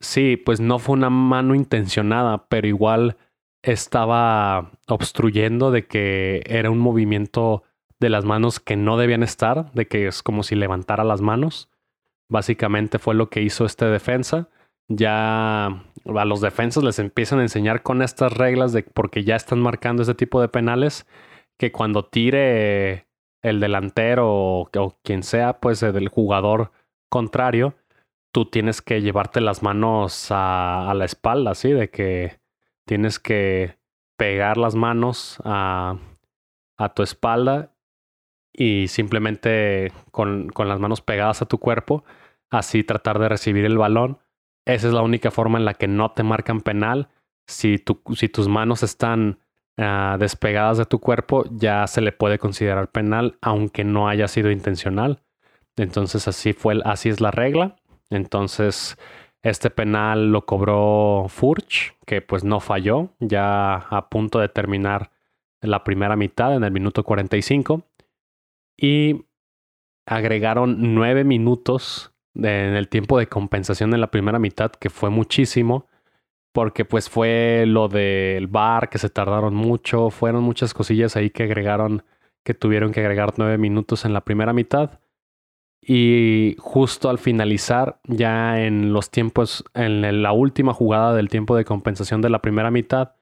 sí, 0.00 0.36
pues 0.36 0.58
no 0.58 0.80
fue 0.80 0.94
una 0.94 1.10
mano 1.10 1.54
intencionada, 1.54 2.48
pero 2.48 2.66
igual 2.66 3.18
estaba 3.62 4.72
obstruyendo 4.88 5.70
de 5.70 5.86
que 5.86 6.42
era 6.44 6.72
un 6.72 6.80
movimiento 6.80 7.62
de 8.00 8.10
las 8.10 8.24
manos 8.24 8.58
que 8.58 8.74
no 8.74 8.96
debían 8.96 9.22
estar, 9.22 9.70
de 9.74 9.86
que 9.86 10.08
es 10.08 10.24
como 10.24 10.42
si 10.42 10.56
levantara 10.56 11.04
las 11.04 11.20
manos. 11.20 11.70
Básicamente 12.28 12.98
fue 12.98 13.14
lo 13.14 13.30
que 13.30 13.42
hizo 13.42 13.64
este 13.64 13.84
defensa 13.84 14.48
ya 14.88 15.66
a 15.66 16.24
los 16.24 16.40
defensas 16.40 16.82
les 16.82 16.98
empiezan 16.98 17.38
a 17.38 17.42
enseñar 17.42 17.82
con 17.82 18.02
estas 18.02 18.32
reglas 18.32 18.72
de 18.72 18.82
porque 18.82 19.24
ya 19.24 19.36
están 19.36 19.60
marcando 19.60 20.02
este 20.02 20.14
tipo 20.14 20.40
de 20.40 20.48
penales 20.48 21.06
que 21.58 21.72
cuando 21.72 22.06
tire 22.06 23.06
el 23.42 23.60
delantero 23.60 24.26
o, 24.28 24.70
quien 25.02 25.22
sea, 25.22 25.60
pues 25.60 25.80
del 25.80 26.08
jugador 26.08 26.72
contrario, 27.10 27.74
tú 28.32 28.46
tienes 28.46 28.82
que 28.82 29.02
llevarte 29.02 29.40
las 29.40 29.62
manos 29.62 30.28
a, 30.30 30.92
la 30.96 31.04
espalda, 31.04 31.54
¿sí? 31.54 31.72
De 31.72 31.90
que 31.90 32.40
tienes 32.86 33.18
que 33.18 33.78
pegar 34.16 34.56
las 34.56 34.74
manos 34.74 35.38
a, 35.44 35.98
a 36.78 36.94
tu 36.94 37.02
espalda 37.02 37.74
y 38.52 38.88
simplemente 38.88 39.92
con 40.10 40.50
las 40.56 40.80
manos 40.80 41.00
pegadas 41.00 41.42
a 41.42 41.46
tu 41.46 41.58
cuerpo, 41.58 42.04
así 42.50 42.82
tratar 42.82 43.18
de 43.18 43.28
recibir 43.28 43.64
el 43.64 43.78
balón 43.78 44.18
esa 44.68 44.88
es 44.88 44.92
la 44.92 45.02
única 45.02 45.30
forma 45.30 45.58
en 45.58 45.64
la 45.64 45.74
que 45.74 45.88
no 45.88 46.10
te 46.12 46.22
marcan 46.22 46.60
penal. 46.60 47.08
Si, 47.46 47.78
tus 47.78 48.48
manos 48.48 48.82
están 48.82 49.38
ah, 49.78 50.18
despegadas 50.20 50.76
de 50.76 50.84
tu 50.84 51.00
cuerpo, 51.00 51.44
ya 51.50 51.86
se 51.86 52.02
le 52.02 52.12
puede 52.12 52.38
considerar 52.38 52.90
penal, 52.90 53.38
aunque 53.40 53.84
no 53.84 54.08
haya 54.08 54.28
sido 54.28 54.50
intencional. 54.50 55.22
Entonces 55.76 56.28
así 56.28 56.52
fue, 56.52 56.80
así 56.84 57.08
es 57.08 57.22
la 57.22 57.30
regla. 57.30 57.76
Entonces 58.10 58.98
este 59.42 59.70
penal 59.70 60.32
lo 60.32 60.44
cobró 60.44 61.26
Furch, 61.28 61.96
que 62.04 62.20
pues 62.20 62.44
no 62.44 62.60
falló, 62.60 63.14
ya 63.20 63.74
a 63.74 64.10
punto 64.10 64.38
de 64.38 64.50
terminar 64.50 65.12
la 65.62 65.82
primera 65.82 66.14
mitad 66.14 66.54
en 66.54 66.62
el 66.62 66.72
minuto 66.72 67.04
45. 67.04 67.84
Y 68.76 69.24
agregaron 70.04 70.94
nueve 70.94 71.24
minutos 71.24 72.12
en 72.38 72.74
el 72.74 72.88
tiempo 72.88 73.18
de 73.18 73.26
compensación 73.26 73.92
en 73.94 74.00
la 74.00 74.10
primera 74.10 74.38
mitad, 74.38 74.70
que 74.70 74.90
fue 74.90 75.10
muchísimo, 75.10 75.86
porque 76.52 76.84
pues 76.84 77.08
fue 77.08 77.64
lo 77.66 77.88
del 77.88 78.46
bar, 78.46 78.88
que 78.88 78.98
se 78.98 79.10
tardaron 79.10 79.54
mucho, 79.54 80.10
fueron 80.10 80.42
muchas 80.42 80.74
cosillas 80.74 81.16
ahí 81.16 81.30
que 81.30 81.44
agregaron, 81.44 82.04
que 82.44 82.54
tuvieron 82.54 82.92
que 82.92 83.00
agregar 83.00 83.34
nueve 83.36 83.58
minutos 83.58 84.04
en 84.04 84.12
la 84.12 84.22
primera 84.22 84.52
mitad. 84.52 85.00
Y 85.80 86.56
justo 86.58 87.08
al 87.08 87.18
finalizar, 87.18 88.00
ya 88.04 88.60
en 88.64 88.92
los 88.92 89.10
tiempos, 89.10 89.64
en 89.74 90.22
la 90.22 90.32
última 90.32 90.74
jugada 90.74 91.14
del 91.14 91.28
tiempo 91.28 91.56
de 91.56 91.64
compensación 91.64 92.20
de 92.20 92.30
la 92.30 92.42
primera 92.42 92.70
mitad, 92.70 93.14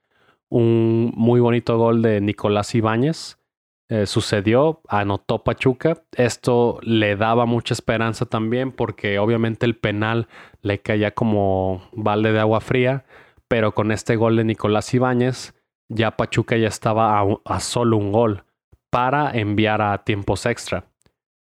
un 0.49 1.13
muy 1.15 1.41
bonito 1.41 1.79
gol 1.79 2.03
de 2.03 2.21
Nicolás 2.21 2.75
Ibáñez, 2.75 3.39
eh, 3.88 4.07
sucedió, 4.07 4.81
anotó 4.88 5.44
Pachuca. 5.44 6.03
Esto 6.12 6.79
le 6.83 7.16
daba 7.16 7.46
mucha 7.46 7.72
esperanza 7.75 8.27
también 8.27 8.72
porque 8.72 9.18
obviamente 9.18 9.64
el 9.66 9.77
penal 9.77 10.29
le 10.62 10.81
caía 10.81 11.12
como 11.12 11.88
balde 11.92 12.33
de 12.33 12.40
agua 12.40 12.61
fría, 12.61 13.05
pero 13.49 13.75
con 13.75 13.92
este 13.92 14.16
gol 14.16 14.37
de 14.37 14.44
Nicolás 14.44 14.92
Ibáñez 14.92 15.55
ya 15.88 16.16
Pachuca 16.16 16.57
ya 16.57 16.68
estaba 16.68 17.25
a, 17.44 17.61
solo 17.61 17.96
un 17.96 18.11
gol 18.11 18.44
para 18.90 19.31
enviar 19.31 19.83
a 19.83 20.05
tiempos 20.05 20.46
extra, 20.46 20.85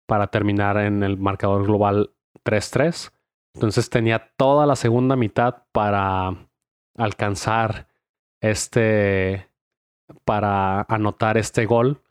para 0.06 0.26
terminar 0.28 0.76
en 0.78 1.02
el 1.02 1.16
marcador 1.18 1.64
global 1.64 2.10
3-3. 2.44 3.12
Entonces 3.54 3.90
tenía 3.90 4.32
toda 4.36 4.66
la 4.66 4.74
segunda 4.74 5.14
mitad 5.14 5.62
para 5.70 6.48
alcanzar 6.96 7.86
este, 8.40 9.48
para 10.24 10.82
anotar 10.88 11.38
este 11.38 11.64
gol, 11.66 12.02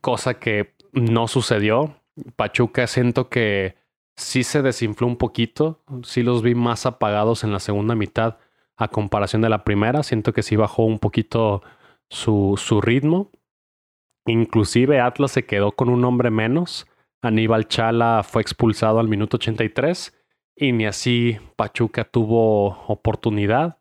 cosa 0.00 0.34
que 0.34 0.74
no 0.92 1.28
sucedió. 1.28 1.96
Pachuca 2.36 2.86
siento 2.86 3.28
que 3.28 3.76
sí 4.16 4.44
se 4.44 4.62
desinfló 4.62 5.06
un 5.06 5.16
poquito, 5.16 5.82
sí 6.04 6.22
los 6.22 6.42
vi 6.42 6.54
más 6.54 6.86
apagados 6.86 7.44
en 7.44 7.52
la 7.52 7.60
segunda 7.60 7.94
mitad 7.94 8.38
a 8.76 8.88
comparación 8.88 9.42
de 9.42 9.48
la 9.48 9.64
primera, 9.64 10.02
siento 10.02 10.32
que 10.32 10.42
sí 10.42 10.56
bajó 10.56 10.84
un 10.84 10.98
poquito 10.98 11.62
su, 12.10 12.54
su 12.56 12.80
ritmo. 12.80 13.30
Inclusive 14.26 15.00
Atlas 15.00 15.32
se 15.32 15.44
quedó 15.46 15.72
con 15.72 15.88
un 15.88 16.04
hombre 16.04 16.30
menos. 16.30 16.86
Aníbal 17.22 17.68
Chala 17.68 18.22
fue 18.24 18.42
expulsado 18.42 18.98
al 18.98 19.08
minuto 19.08 19.36
83 19.36 20.14
y 20.56 20.72
ni 20.72 20.86
así 20.86 21.38
Pachuca 21.56 22.04
tuvo 22.04 22.84
oportunidad. 22.86 23.78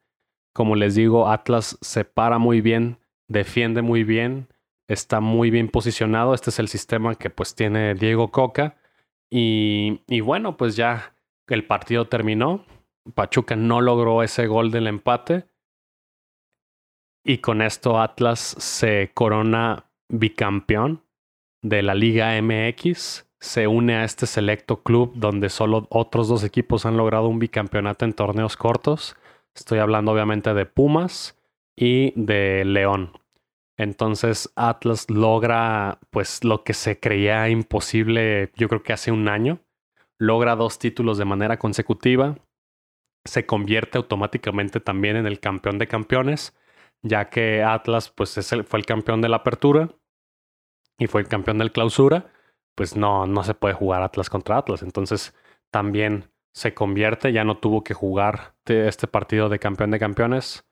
Como 0.53 0.75
les 0.75 0.95
digo, 0.95 1.29
Atlas 1.29 1.77
se 1.81 2.05
para 2.05 2.37
muy 2.37 2.61
bien, 2.61 2.97
defiende 3.27 3.81
muy 3.81 4.03
bien, 4.03 4.47
está 4.91 5.19
muy 5.19 5.49
bien 5.49 5.69
posicionado. 5.69 6.33
Este 6.33 6.49
es 6.49 6.59
el 6.59 6.67
sistema 6.67 7.15
que 7.15 7.29
pues 7.29 7.55
tiene 7.55 7.95
Diego 7.95 8.31
Coca. 8.31 8.77
Y, 9.29 10.01
y 10.07 10.19
bueno, 10.21 10.57
pues 10.57 10.75
ya 10.75 11.15
el 11.47 11.65
partido 11.65 12.07
terminó. 12.07 12.65
Pachuca 13.13 13.55
no 13.55 13.81
logró 13.81 14.23
ese 14.23 14.47
gol 14.47 14.71
del 14.71 14.87
empate. 14.87 15.45
Y 17.23 17.37
con 17.37 17.61
esto 17.61 17.99
Atlas 17.99 18.39
se 18.39 19.11
corona 19.13 19.85
bicampeón 20.09 21.03
de 21.61 21.83
la 21.83 21.93
Liga 21.93 22.39
MX. 22.41 23.27
Se 23.39 23.67
une 23.67 23.95
a 23.95 24.03
este 24.03 24.27
selecto 24.27 24.83
club 24.83 25.13
donde 25.15 25.49
solo 25.49 25.87
otros 25.89 26.27
dos 26.27 26.43
equipos 26.43 26.85
han 26.85 26.97
logrado 26.97 27.27
un 27.27 27.39
bicampeonato 27.39 28.05
en 28.05 28.13
torneos 28.13 28.57
cortos. 28.57 29.15
Estoy 29.55 29.79
hablando 29.79 30.11
obviamente 30.11 30.53
de 30.53 30.65
Pumas 30.65 31.37
y 31.75 32.13
de 32.15 32.65
León. 32.65 33.11
Entonces 33.81 34.53
Atlas 34.55 35.09
logra 35.09 35.97
pues 36.11 36.43
lo 36.43 36.63
que 36.63 36.75
se 36.75 36.99
creía 36.99 37.49
imposible 37.49 38.51
yo 38.55 38.69
creo 38.69 38.83
que 38.83 38.93
hace 38.93 39.11
un 39.11 39.27
año. 39.27 39.59
Logra 40.19 40.55
dos 40.55 40.77
títulos 40.77 41.17
de 41.17 41.25
manera 41.25 41.57
consecutiva. 41.57 42.37
Se 43.25 43.47
convierte 43.47 43.97
automáticamente 43.97 44.81
también 44.81 45.15
en 45.15 45.25
el 45.25 45.39
campeón 45.39 45.79
de 45.79 45.87
campeones, 45.87 46.55
ya 47.01 47.31
que 47.31 47.63
Atlas 47.63 48.11
pues 48.11 48.39
fue 48.67 48.79
el 48.79 48.85
campeón 48.85 49.19
de 49.19 49.29
la 49.29 49.37
apertura 49.37 49.89
y 50.99 51.07
fue 51.07 51.21
el 51.21 51.27
campeón 51.27 51.57
del 51.57 51.71
clausura. 51.71 52.31
Pues 52.75 52.95
no, 52.95 53.25
no 53.25 53.43
se 53.43 53.55
puede 53.55 53.73
jugar 53.73 54.03
Atlas 54.03 54.29
contra 54.29 54.59
Atlas. 54.59 54.83
Entonces 54.83 55.35
también 55.71 56.29
se 56.53 56.75
convierte, 56.75 57.33
ya 57.33 57.43
no 57.45 57.57
tuvo 57.57 57.83
que 57.83 57.95
jugar 57.95 58.53
este 58.67 59.07
partido 59.07 59.49
de 59.49 59.57
campeón 59.57 59.89
de 59.89 59.97
campeones. 59.97 60.67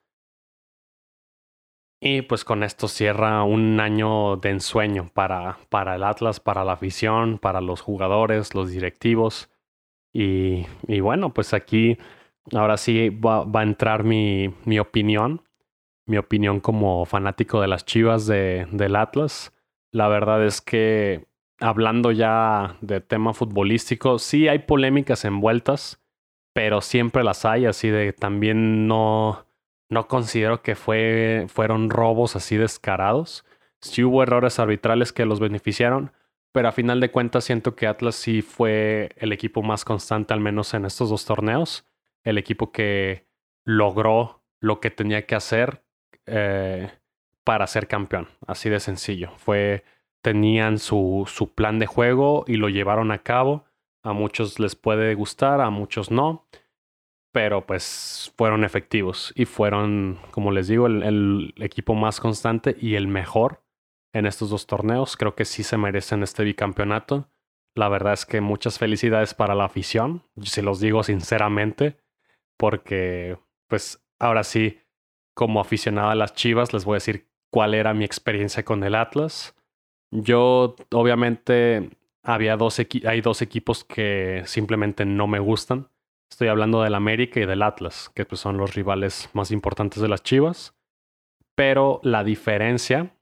Y 2.02 2.22
pues 2.22 2.44
con 2.44 2.62
esto 2.62 2.88
cierra 2.88 3.42
un 3.44 3.78
año 3.78 4.36
de 4.36 4.50
ensueño 4.50 5.10
para, 5.12 5.58
para 5.68 5.96
el 5.96 6.02
Atlas, 6.02 6.40
para 6.40 6.64
la 6.64 6.72
afición, 6.72 7.38
para 7.38 7.60
los 7.60 7.82
jugadores, 7.82 8.54
los 8.54 8.70
directivos. 8.70 9.50
Y, 10.12 10.66
y 10.88 11.00
bueno, 11.00 11.34
pues 11.34 11.52
aquí 11.52 11.98
ahora 12.52 12.78
sí 12.78 13.10
va, 13.10 13.44
va 13.44 13.60
a 13.60 13.64
entrar 13.64 14.04
mi, 14.04 14.54
mi, 14.64 14.78
opinión, 14.78 15.42
mi 16.06 16.16
opinión 16.16 16.60
como 16.60 17.04
fanático 17.04 17.60
de 17.60 17.68
las 17.68 17.84
Chivas 17.84 18.26
de, 18.26 18.66
del 18.72 18.96
Atlas. 18.96 19.52
La 19.92 20.08
verdad 20.08 20.44
es 20.44 20.62
que 20.62 21.26
hablando 21.60 22.12
ya 22.12 22.76
de 22.80 23.02
tema 23.02 23.34
futbolístico, 23.34 24.18
sí 24.18 24.48
hay 24.48 24.60
polémicas 24.60 25.26
envueltas, 25.26 26.02
pero 26.54 26.80
siempre 26.80 27.22
las 27.24 27.44
hay, 27.44 27.66
así 27.66 27.88
de 27.88 28.14
también 28.14 28.88
no, 28.88 29.44
no 29.90 30.08
considero 30.08 30.62
que 30.62 30.76
fue, 30.76 31.46
fueron 31.48 31.90
robos 31.90 32.36
así 32.36 32.56
descarados. 32.56 33.44
Sí 33.80 34.04
hubo 34.04 34.22
errores 34.22 34.58
arbitrales 34.58 35.12
que 35.12 35.26
los 35.26 35.40
beneficiaron, 35.40 36.12
pero 36.52 36.68
a 36.68 36.72
final 36.72 37.00
de 37.00 37.10
cuentas 37.10 37.44
siento 37.44 37.74
que 37.74 37.86
Atlas 37.86 38.14
sí 38.14 38.40
fue 38.40 39.10
el 39.16 39.32
equipo 39.32 39.62
más 39.62 39.84
constante, 39.84 40.32
al 40.32 40.40
menos 40.40 40.74
en 40.74 40.84
estos 40.84 41.10
dos 41.10 41.24
torneos, 41.24 41.86
el 42.24 42.38
equipo 42.38 42.72
que 42.72 43.26
logró 43.64 44.42
lo 44.60 44.80
que 44.80 44.90
tenía 44.90 45.26
que 45.26 45.34
hacer 45.34 45.82
eh, 46.26 46.90
para 47.44 47.66
ser 47.66 47.88
campeón, 47.88 48.28
así 48.46 48.70
de 48.70 48.80
sencillo. 48.80 49.32
Fue 49.38 49.84
tenían 50.22 50.78
su, 50.78 51.24
su 51.26 51.54
plan 51.54 51.78
de 51.78 51.86
juego 51.86 52.44
y 52.46 52.56
lo 52.56 52.68
llevaron 52.68 53.10
a 53.10 53.22
cabo. 53.22 53.64
A 54.02 54.12
muchos 54.12 54.58
les 54.60 54.76
puede 54.76 55.14
gustar, 55.14 55.60
a 55.60 55.70
muchos 55.70 56.10
no, 56.10 56.46
pero 57.32 57.66
pues 57.66 58.32
fueron 58.36 58.64
efectivos 58.64 59.32
y 59.36 59.44
fueron, 59.44 60.18
como 60.30 60.50
les 60.50 60.68
digo, 60.68 60.86
el, 60.86 61.54
equipo 61.58 61.94
más 61.94 62.20
constante 62.20 62.76
y 62.80 62.96
el 62.96 63.06
mejor 63.08 63.62
en 64.12 64.26
estos 64.26 64.50
dos 64.50 64.66
torneos. 64.66 65.16
Creo 65.16 65.34
que 65.34 65.44
sí 65.44 65.62
se 65.62 65.76
merecen 65.76 66.22
este 66.22 66.42
bicampeonato. 66.42 67.28
La 67.76 67.88
verdad 67.88 68.14
es 68.14 68.26
que 68.26 68.40
muchas 68.40 68.78
felicidades 68.78 69.34
para 69.34 69.54
la 69.54 69.64
afición, 69.64 70.24
se 70.42 70.62
los 70.62 70.80
digo 70.80 71.04
sinceramente, 71.04 71.96
porque 72.58 73.38
pues 73.68 74.04
ahora 74.18 74.42
sí, 74.42 74.80
como 75.34 75.60
aficionado 75.60 76.10
a 76.10 76.16
las 76.16 76.34
Chivas, 76.34 76.72
les 76.72 76.84
voy 76.84 76.94
a 76.94 76.96
decir 76.96 77.28
cuál 77.50 77.74
era 77.74 77.94
mi 77.94 78.04
experiencia 78.04 78.64
con 78.64 78.82
el 78.82 78.96
Atlas. 78.96 79.54
Yo, 80.10 80.74
obviamente, 80.90 81.90
había 82.24 82.56
dos 82.56 82.80
hay 83.06 83.20
dos 83.20 83.40
equipos 83.40 83.84
que 83.84 84.42
simplemente 84.46 85.04
no 85.04 85.28
me 85.28 85.38
gustan. 85.38 85.88
Estoy 86.30 86.48
hablando 86.48 86.82
del 86.82 86.94
América 86.94 87.40
y 87.40 87.46
del 87.46 87.62
Atlas, 87.62 88.10
que 88.14 88.24
pues, 88.24 88.40
son 88.40 88.56
los 88.56 88.74
rivales 88.74 89.28
más 89.32 89.50
importantes 89.50 90.00
de 90.00 90.08
las 90.08 90.22
Chivas. 90.22 90.74
Pero 91.54 92.00
la 92.02 92.24
diferencia 92.24 93.14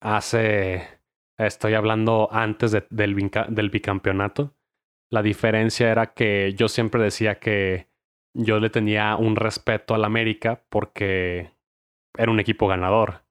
hace. 0.00 0.88
Estoy 1.36 1.74
hablando 1.74 2.28
antes 2.30 2.70
del, 2.70 2.86
del 2.90 3.70
bicampeonato. 3.70 4.54
La 5.10 5.20
diferencia 5.20 5.90
era 5.90 6.14
que 6.14 6.54
yo 6.56 6.68
siempre 6.68 7.02
decía 7.02 7.40
que 7.40 7.88
yo 8.34 8.60
le 8.60 8.70
tenía 8.70 9.16
un 9.16 9.34
respeto 9.34 9.94
al 9.94 10.04
América 10.04 10.62
porque 10.68 11.50
era 12.16 12.30
un 12.30 12.38
equipo 12.38 12.68
ganador 12.68 13.24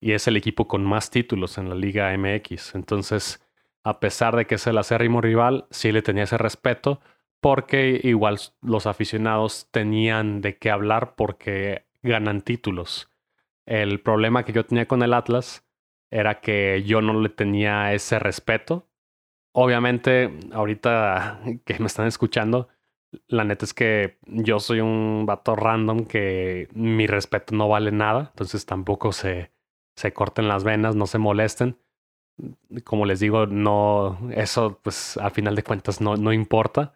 y 0.00 0.12
es 0.12 0.26
el 0.26 0.36
equipo 0.36 0.66
con 0.66 0.84
más 0.84 1.10
títulos 1.10 1.58
en 1.58 1.68
la 1.68 1.74
Liga 1.74 2.16
MX. 2.16 2.74
Entonces, 2.74 3.42
a 3.84 4.00
pesar 4.00 4.36
de 4.36 4.46
que 4.46 4.54
es 4.54 4.66
el 4.66 4.78
acérrimo 4.78 5.20
rival, 5.20 5.66
sí 5.70 5.92
le 5.92 6.02
tenía 6.02 6.24
ese 6.24 6.38
respeto 6.38 7.00
porque 7.40 8.00
igual 8.02 8.38
los 8.60 8.86
aficionados 8.86 9.68
tenían 9.70 10.40
de 10.40 10.58
qué 10.58 10.70
hablar 10.70 11.14
porque 11.16 11.86
ganan 12.02 12.42
títulos. 12.42 13.10
El 13.66 14.00
problema 14.00 14.44
que 14.44 14.52
yo 14.52 14.64
tenía 14.66 14.86
con 14.86 15.02
el 15.02 15.14
Atlas 15.14 15.64
era 16.10 16.40
que 16.40 16.82
yo 16.84 17.02
no 17.02 17.20
le 17.20 17.28
tenía 17.28 17.92
ese 17.92 18.18
respeto. 18.18 18.88
Obviamente, 19.52 20.38
ahorita 20.52 21.40
que 21.64 21.78
me 21.78 21.86
están 21.86 22.06
escuchando, 22.06 22.68
la 23.28 23.44
neta 23.44 23.64
es 23.64 23.74
que 23.74 24.18
yo 24.26 24.60
soy 24.60 24.80
un 24.80 25.24
vato 25.26 25.56
random 25.56 26.06
que 26.06 26.68
mi 26.72 27.06
respeto 27.06 27.54
no 27.54 27.68
vale 27.68 27.90
nada, 27.92 28.28
entonces 28.30 28.66
tampoco 28.66 29.12
se, 29.12 29.52
se 29.96 30.12
corten 30.12 30.48
las 30.48 30.64
venas, 30.64 30.96
no 30.96 31.06
se 31.06 31.18
molesten. 31.18 31.78
Como 32.84 33.04
les 33.06 33.20
digo, 33.20 33.46
no, 33.46 34.18
eso 34.32 34.80
pues 34.82 35.16
al 35.16 35.30
final 35.30 35.54
de 35.54 35.62
cuentas 35.62 36.00
no, 36.00 36.16
no 36.16 36.32
importa, 36.32 36.94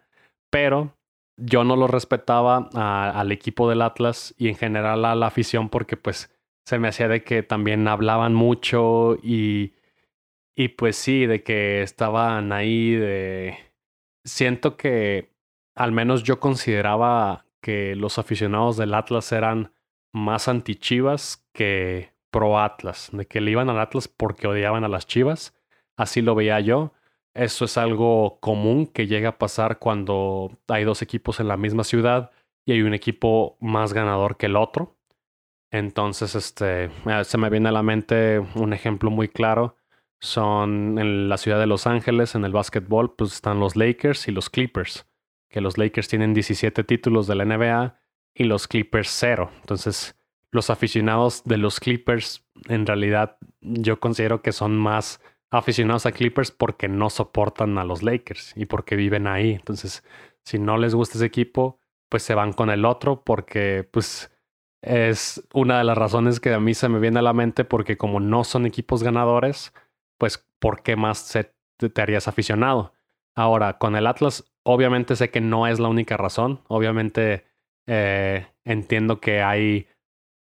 pero 0.49 0.97
yo 1.37 1.63
no 1.63 1.75
lo 1.75 1.87
respetaba 1.87 2.69
al 2.73 3.31
equipo 3.31 3.69
del 3.69 3.81
Atlas 3.81 4.33
y 4.37 4.47
en 4.47 4.55
general 4.55 5.05
a 5.05 5.15
la 5.15 5.27
afición 5.27 5.69
porque 5.69 5.97
pues 5.97 6.31
se 6.65 6.79
me 6.79 6.87
hacía 6.87 7.07
de 7.07 7.23
que 7.23 7.43
también 7.43 7.87
hablaban 7.87 8.33
mucho 8.33 9.17
y, 9.21 9.73
y 10.55 10.69
pues 10.69 10.95
sí, 10.95 11.25
de 11.25 11.43
que 11.43 11.81
estaban 11.81 12.51
ahí, 12.51 12.95
de... 12.95 13.57
Siento 14.23 14.75
que 14.75 15.35
al 15.75 15.91
menos 15.91 16.23
yo 16.23 16.39
consideraba 16.39 17.45
que 17.61 17.95
los 17.95 18.17
aficionados 18.17 18.77
del 18.77 18.93
Atlas 18.93 19.31
eran 19.31 19.73
más 20.13 20.47
antichivas 20.47 21.45
que 21.53 22.15
pro 22.31 22.59
Atlas, 22.59 23.09
de 23.11 23.27
que 23.27 23.41
le 23.41 23.51
iban 23.51 23.69
al 23.69 23.79
Atlas 23.79 24.07
porque 24.07 24.47
odiaban 24.47 24.83
a 24.83 24.87
las 24.87 25.05
Chivas. 25.07 25.53
Así 25.95 26.21
lo 26.21 26.35
veía 26.35 26.59
yo. 26.59 26.93
Eso 27.35 27.65
es 27.65 27.77
algo 27.77 28.39
común 28.39 28.87
que 28.87 29.07
llega 29.07 29.29
a 29.29 29.37
pasar 29.37 29.77
cuando 29.77 30.57
hay 30.69 30.85
dos 30.85 31.01
equipos 31.01 31.41
en 31.41 31.49
la 31.49 31.57
misma 31.57 31.83
ciudad 31.83 32.31
y 32.65 32.71
hay 32.71 32.81
un 32.81 32.93
equipo 32.93 33.57
más 33.59 33.93
ganador 33.93 34.37
que 34.37 34.45
el 34.45 34.55
otro. 34.55 34.95
Entonces, 35.69 36.33
este, 36.35 36.85
eh, 36.85 37.23
se 37.25 37.37
me 37.37 37.49
viene 37.49 37.67
a 37.67 37.73
la 37.73 37.83
mente 37.83 38.39
un 38.39 38.71
ejemplo 38.71 39.11
muy 39.11 39.27
claro. 39.27 39.75
Son 40.21 40.97
en 40.97 41.27
la 41.27 41.37
ciudad 41.37 41.59
de 41.59 41.67
Los 41.67 41.87
Ángeles, 41.87 42.35
en 42.35 42.45
el 42.45 42.53
básquetbol, 42.53 43.15
pues 43.15 43.33
están 43.33 43.59
los 43.59 43.75
Lakers 43.75 44.29
y 44.29 44.31
los 44.31 44.49
Clippers. 44.49 45.05
Que 45.49 45.59
los 45.59 45.77
Lakers 45.77 46.07
tienen 46.07 46.33
17 46.33 46.85
títulos 46.85 47.27
de 47.27 47.35
la 47.35 47.43
NBA 47.43 47.99
y 48.33 48.45
los 48.45 48.69
Clippers 48.69 49.09
cero. 49.11 49.51
Entonces, 49.59 50.15
los 50.51 50.69
aficionados 50.69 51.43
de 51.43 51.57
los 51.57 51.81
Clippers, 51.81 52.45
en 52.69 52.85
realidad 52.85 53.37
yo 53.59 53.99
considero 53.99 54.41
que 54.41 54.53
son 54.53 54.77
más 54.77 55.19
aficionados 55.51 56.05
a 56.05 56.11
Clippers 56.11 56.51
porque 56.51 56.87
no 56.87 57.09
soportan 57.09 57.77
a 57.77 57.83
los 57.83 58.03
Lakers 58.03 58.53
y 58.55 58.65
porque 58.65 58.95
viven 58.95 59.27
ahí. 59.27 59.53
Entonces, 59.53 60.03
si 60.43 60.59
no 60.59 60.77
les 60.77 60.95
gusta 60.95 61.17
ese 61.17 61.25
equipo, 61.25 61.79
pues 62.09 62.23
se 62.23 62.35
van 62.35 62.53
con 62.53 62.69
el 62.69 62.85
otro 62.85 63.23
porque 63.23 63.87
pues 63.89 64.31
es 64.81 65.45
una 65.53 65.79
de 65.79 65.83
las 65.83 65.97
razones 65.97 66.39
que 66.39 66.53
a 66.53 66.59
mí 66.59 66.73
se 66.73 66.89
me 66.89 66.99
viene 66.99 67.19
a 67.19 67.23
la 67.23 67.33
mente 67.33 67.65
porque 67.65 67.97
como 67.97 68.19
no 68.19 68.43
son 68.43 68.65
equipos 68.65 69.01
ganadores, 69.03 69.73
pues 70.19 70.47
¿por 70.59 70.83
qué 70.83 70.95
más 70.95 71.31
te 71.77 72.01
harías 72.01 72.27
aficionado? 72.27 72.93
Ahora, 73.35 73.77
con 73.77 73.95
el 73.95 74.07
Atlas, 74.07 74.45
obviamente 74.63 75.15
sé 75.15 75.29
que 75.29 75.41
no 75.41 75.67
es 75.67 75.79
la 75.79 75.89
única 75.89 76.17
razón. 76.17 76.61
Obviamente 76.67 77.45
eh, 77.87 78.47
entiendo 78.63 79.19
que 79.19 79.41
hay, 79.41 79.87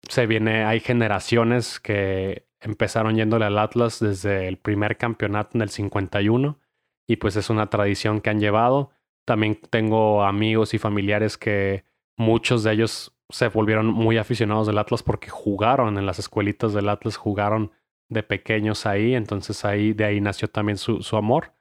se 0.09 0.27
viene, 0.27 0.65
hay 0.65 0.81
generaciones 0.81 1.81
que 1.81 2.47
empezaron 2.61 3.17
yéndole 3.17 3.45
al 3.45 3.59
Atlas 3.59 4.01
desde 4.01 4.49
el 4.49 4.57
primer 4.57 4.97
campeonato 4.97 5.51
en 5.57 5.63
el 5.63 5.71
51 5.71 6.59
y 7.07 7.17
pues 7.17 7.37
es 7.37 7.51
una 7.51 7.69
tradición 7.69 8.21
que 8.21 8.31
han 8.31 8.41
llevado. 8.41 8.91
También 9.25 9.59
tengo 9.71 10.25
amigos 10.25 10.75
y 10.75 10.79
familiares 10.79 11.37
que 11.39 11.85
muchos 12.17 12.63
de 12.63 12.73
ellos 12.73 13.13
se 13.29 13.49
volvieron 13.49 13.87
muy 13.87 14.19
aficionados 14.19 14.67
del 14.67 14.79
Atlas 14.79 15.03
porque 15.03 15.31
jugaron 15.31 15.99
en 15.99 16.07
las 16.07 16.19
escuelitas 16.19 16.73
del 16.73 16.89
Atlas, 16.89 17.17
jugaron 17.17 17.73
de 18.09 18.23
pequeños 18.23 18.87
ahí, 18.87 19.15
entonces 19.15 19.65
ahí 19.65 19.93
de 19.93 20.05
ahí 20.05 20.21
nació 20.21 20.49
también 20.49 20.79
su, 20.79 21.03
su 21.03 21.17
amor 21.17 21.53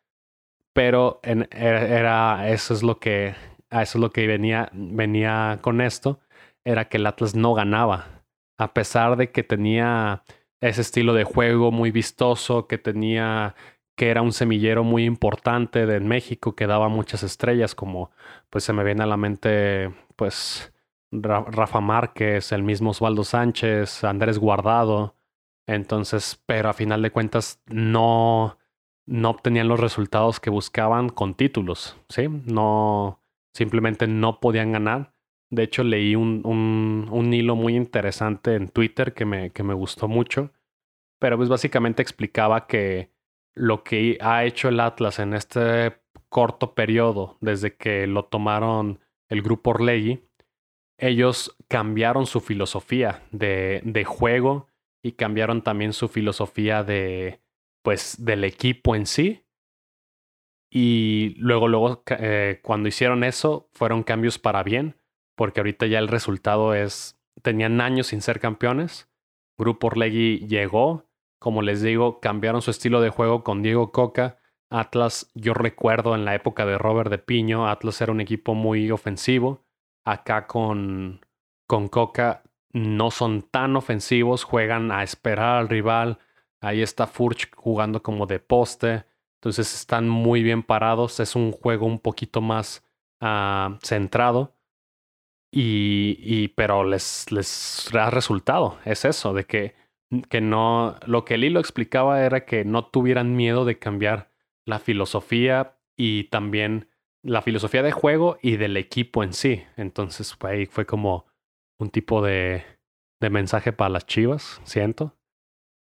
pero 0.73 1.19
en, 1.23 1.47
era, 1.51 2.49
eso 2.49 2.73
es 2.73 2.83
lo 2.83 2.99
que, 2.99 3.35
eso 3.69 3.79
es 3.79 3.95
lo 3.95 4.11
que 4.11 4.27
venía, 4.27 4.69
venía 4.73 5.59
con 5.61 5.81
esto, 5.81 6.21
era 6.63 6.87
que 6.87 6.95
el 6.97 7.05
Atlas 7.05 7.35
no 7.35 7.53
ganaba, 7.53 8.23
a 8.57 8.73
pesar 8.73 9.17
de 9.17 9.29
que 9.31 9.43
tenía 9.43 10.23
ese 10.61 10.81
estilo 10.81 11.13
de 11.13 11.23
juego 11.23 11.71
muy 11.71 11.91
vistoso, 11.91 12.67
que 12.67 12.77
tenía 12.77 13.55
que 13.95 14.09
era 14.09 14.21
un 14.21 14.31
semillero 14.31 14.85
muy 14.85 15.03
importante 15.03 15.85
de 15.85 15.99
México, 15.99 16.55
que 16.55 16.67
daba 16.67 16.87
muchas 16.87 17.21
estrellas, 17.21 17.75
como 17.75 18.11
pues 18.49 18.63
se 18.63 18.71
me 18.71 18.85
viene 18.85 19.03
a 19.03 19.07
la 19.07 19.17
mente 19.17 19.93
pues 20.15 20.73
Rafa 21.11 21.81
Márquez, 21.81 22.53
el 22.53 22.63
mismo 22.63 22.91
Osvaldo 22.91 23.25
Sánchez, 23.25 24.05
Andrés 24.05 24.39
Guardado. 24.39 25.15
Entonces, 25.67 26.41
pero 26.45 26.69
a 26.69 26.73
final 26.73 27.01
de 27.01 27.11
cuentas 27.11 27.61
no, 27.67 28.57
no 29.05 29.29
obtenían 29.29 29.67
los 29.67 29.79
resultados 29.79 30.39
que 30.39 30.49
buscaban 30.49 31.09
con 31.09 31.33
títulos, 31.33 31.97
¿sí? 32.07 32.27
No, 32.29 33.21
simplemente 33.53 34.07
no 34.07 34.39
podían 34.39 34.71
ganar. 34.71 35.13
De 35.51 35.63
hecho, 35.63 35.83
leí 35.83 36.15
un, 36.15 36.41
un, 36.45 37.07
un 37.11 37.33
hilo 37.33 37.55
muy 37.55 37.75
interesante 37.75 38.55
en 38.55 38.69
Twitter 38.69 39.13
que 39.13 39.25
me, 39.25 39.51
que 39.51 39.63
me 39.63 39.73
gustó 39.73 40.07
mucho, 40.07 40.53
pero 41.19 41.37
pues 41.37 41.49
básicamente 41.49 42.01
explicaba 42.01 42.67
que 42.67 43.11
lo 43.55 43.83
que 43.83 44.17
ha 44.21 44.45
hecho 44.45 44.69
el 44.69 44.79
Atlas 44.79 45.19
en 45.19 45.33
este 45.33 46.01
corto 46.29 46.75
periodo, 46.75 47.37
desde 47.41 47.75
que 47.75 48.07
lo 48.07 48.25
tomaron 48.25 48.99
el 49.27 49.41
grupo 49.41 49.71
Orlegui, 49.71 50.23
ellos 50.97 51.55
cambiaron 51.67 52.25
su 52.25 52.41
filosofía 52.41 53.23
de, 53.31 53.81
de 53.83 54.03
juego 54.03 54.67
y 55.01 55.13
cambiaron 55.13 55.63
también 55.63 55.93
su 55.93 56.07
filosofía 56.07 56.83
de, 56.83 57.41
pues 57.81 58.23
del 58.23 58.43
equipo 58.43 58.95
en 58.95 59.05
sí. 59.05 59.45
Y 60.71 61.35
luego, 61.37 61.67
luego, 61.67 62.03
eh, 62.07 62.59
cuando 62.63 62.89
hicieron 62.89 63.23
eso, 63.23 63.69
fueron 63.73 64.03
cambios 64.03 64.37
para 64.37 64.61
bien, 64.61 64.99
porque 65.39 65.61
ahorita 65.61 65.85
ya 65.85 65.99
el 65.99 66.09
resultado 66.09 66.73
es, 66.73 67.17
tenían 67.41 67.79
años 67.79 68.07
sin 68.07 68.21
ser 68.21 68.41
campeones. 68.41 69.07
Grupo 69.57 69.87
Orlegui 69.87 70.45
llegó, 70.49 71.05
como 71.39 71.61
les 71.61 71.81
digo, 71.81 72.19
cambiaron 72.19 72.61
su 72.61 72.71
estilo 72.71 72.99
de 72.99 73.09
juego 73.09 73.45
con 73.45 73.61
Diego 73.61 73.93
Coca. 73.93 74.39
Atlas, 74.69 75.31
yo 75.35 75.53
recuerdo 75.53 76.13
en 76.13 76.25
la 76.25 76.35
época 76.35 76.65
de 76.65 76.77
Robert 76.77 77.09
de 77.09 77.19
Piño, 77.19 77.69
Atlas 77.69 78.01
era 78.01 78.11
un 78.11 78.19
equipo 78.19 78.53
muy 78.53 78.91
ofensivo. 78.91 79.63
Acá 80.03 80.45
con, 80.45 81.25
con 81.65 81.87
Coca 81.87 82.43
no 82.73 83.09
son 83.09 83.43
tan 83.43 83.77
ofensivos, 83.77 84.43
juegan 84.43 84.91
a 84.91 85.03
esperar 85.03 85.59
al 85.59 85.69
rival, 85.69 86.19
Ahí 86.61 86.81
está 86.81 87.07
Furch 87.07 87.49
jugando 87.55 88.03
como 88.03 88.25
de 88.25 88.39
poste. 88.39 89.05
Entonces 89.35 89.73
están 89.73 90.09
muy 90.09 90.43
bien 90.43 90.63
parados. 90.63 91.21
Es 91.21 91.35
un 91.37 91.53
juego 91.53 91.85
un 91.85 91.99
poquito 91.99 92.41
más 92.41 92.83
uh, 93.21 93.77
centrado. 93.81 94.58
Y, 95.51 96.17
y, 96.19 96.49
pero 96.49 96.83
les, 96.83 97.31
les 97.31 97.89
ha 97.95 98.09
resultado. 98.09 98.77
Es 98.85 99.05
eso, 99.05 99.33
de 99.33 99.45
que, 99.45 99.75
que 100.29 100.41
no. 100.41 100.95
Lo 101.05 101.25
que 101.25 101.37
Lilo 101.37 101.59
explicaba 101.59 102.23
era 102.23 102.45
que 102.45 102.65
no 102.65 102.85
tuvieran 102.85 103.35
miedo 103.35 103.65
de 103.65 103.79
cambiar 103.79 104.31
la 104.65 104.79
filosofía 104.79 105.77
y 105.97 106.25
también 106.25 106.89
la 107.23 107.41
filosofía 107.41 107.83
de 107.83 107.91
juego 107.91 108.37
y 108.41 108.57
del 108.57 108.77
equipo 108.77 109.23
en 109.23 109.33
sí. 109.33 109.63
Entonces, 109.75 110.37
ahí 110.41 110.65
fue 110.65 110.85
como 110.85 111.25
un 111.79 111.89
tipo 111.89 112.21
de, 112.21 112.63
de 113.19 113.29
mensaje 113.29 113.73
para 113.73 113.89
las 113.89 114.05
chivas, 114.05 114.61
siento. 114.63 115.15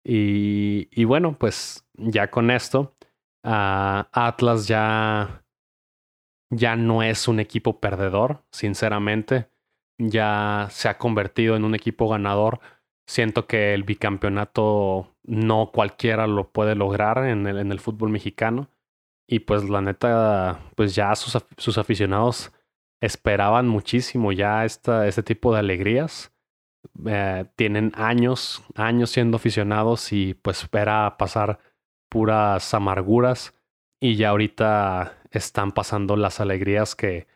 Y, 0.09 1.05
bueno, 1.05 1.37
pues 1.37 1.85
ya 1.94 2.31
con 2.31 2.52
esto, 2.52 2.96
ah, 3.42 4.09
Atlas 4.12 4.68
ya, 4.68 5.44
ya 6.50 6.76
no 6.76 7.02
es 7.02 7.26
un 7.26 7.40
equipo 7.40 7.81
perdedor, 7.81 8.44
sinceramente. 8.52 9.48
Ya 9.98 10.68
se 10.70 10.88
ha 10.88 10.98
convertido 10.98 11.56
en 11.56 11.64
un 11.64 11.74
equipo 11.74 12.09
ganador. 12.09 12.61
Siento 13.06 13.46
que 13.46 13.74
el 13.74 13.85
bicampeonato 13.85 15.14
no 15.24 15.70
cualquiera 15.72 16.26
lo 16.26 16.50
puede 16.50 16.74
lograr 16.74 17.26
en 17.26 17.46
el, 17.46 17.59
en 17.59 17.72
el 17.72 17.80
fútbol 17.80 18.11
mexicano. 18.11 18.68
Y 19.28 19.40
pues 19.40 19.68
la 19.68 19.80
neta, 19.80 20.61
pues 20.76 20.94
ya 20.94 21.14
sus, 21.16 21.42
sus 21.56 21.78
aficionados 21.78 22.52
esperaban 23.00 23.68
muchísimo 23.68 24.32
ya 24.32 24.64
esta, 24.64 25.06
este 25.06 25.22
tipo 25.22 25.52
de 25.52 25.61
alegrías. 25.61 26.32
Eh, 27.06 27.46
tienen 27.56 27.92
años, 27.96 28.62
años 28.74 29.11
siendo 29.11 29.37
aficionados 29.37 30.12
y 30.12 30.35
pues 30.35 30.62
espera 30.62 31.16
pasar 31.18 31.59
puras 32.09 32.72
amarguras 32.74 33.54
y 34.00 34.16
ya 34.16 34.30
ahorita 34.30 35.18
están 35.30 35.72
pasando 35.72 36.16
las 36.16 36.40
alegrías 36.40 36.94
que, 36.94 37.26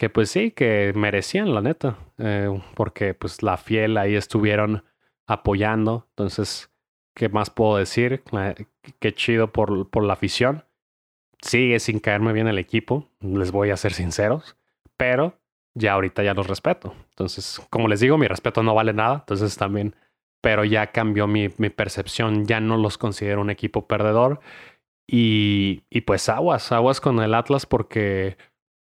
que 0.00 0.08
pues 0.08 0.30
sí, 0.30 0.50
que 0.50 0.94
merecían 0.96 1.52
la 1.52 1.60
neta, 1.60 1.98
eh, 2.16 2.48
porque 2.74 3.12
pues 3.12 3.42
la 3.42 3.58
fiel 3.58 3.98
ahí 3.98 4.14
estuvieron 4.14 4.82
apoyando, 5.26 6.06
entonces, 6.12 6.70
¿qué 7.14 7.28
más 7.28 7.50
puedo 7.50 7.76
decir? 7.76 8.22
qué 8.98 9.14
chido 9.14 9.52
por, 9.52 9.90
por 9.90 10.02
la 10.02 10.14
afición. 10.14 10.64
Sigue 11.42 11.78
sin 11.80 12.00
caerme 12.00 12.32
bien 12.32 12.48
el 12.48 12.56
equipo, 12.56 13.10
les 13.20 13.52
voy 13.52 13.68
a 13.68 13.76
ser 13.76 13.92
sinceros, 13.92 14.56
pero 14.96 15.38
ya 15.74 15.92
ahorita 15.92 16.22
ya 16.22 16.32
los 16.32 16.46
respeto. 16.46 16.94
Entonces, 17.10 17.60
como 17.68 17.86
les 17.86 18.00
digo, 18.00 18.16
mi 18.16 18.26
respeto 18.26 18.62
no 18.62 18.74
vale 18.74 18.94
nada, 18.94 19.16
entonces 19.16 19.54
también, 19.58 19.94
pero 20.40 20.64
ya 20.64 20.92
cambió 20.92 21.26
mi, 21.26 21.50
mi 21.58 21.68
percepción, 21.68 22.46
ya 22.46 22.58
no 22.58 22.78
los 22.78 22.96
considero 22.96 23.42
un 23.42 23.50
equipo 23.50 23.86
perdedor. 23.86 24.40
Y, 25.06 25.82
y 25.90 26.02
pues 26.02 26.30
aguas, 26.30 26.72
aguas 26.72 27.02
con 27.02 27.18
el 27.18 27.34
Atlas 27.34 27.66
porque 27.66 28.38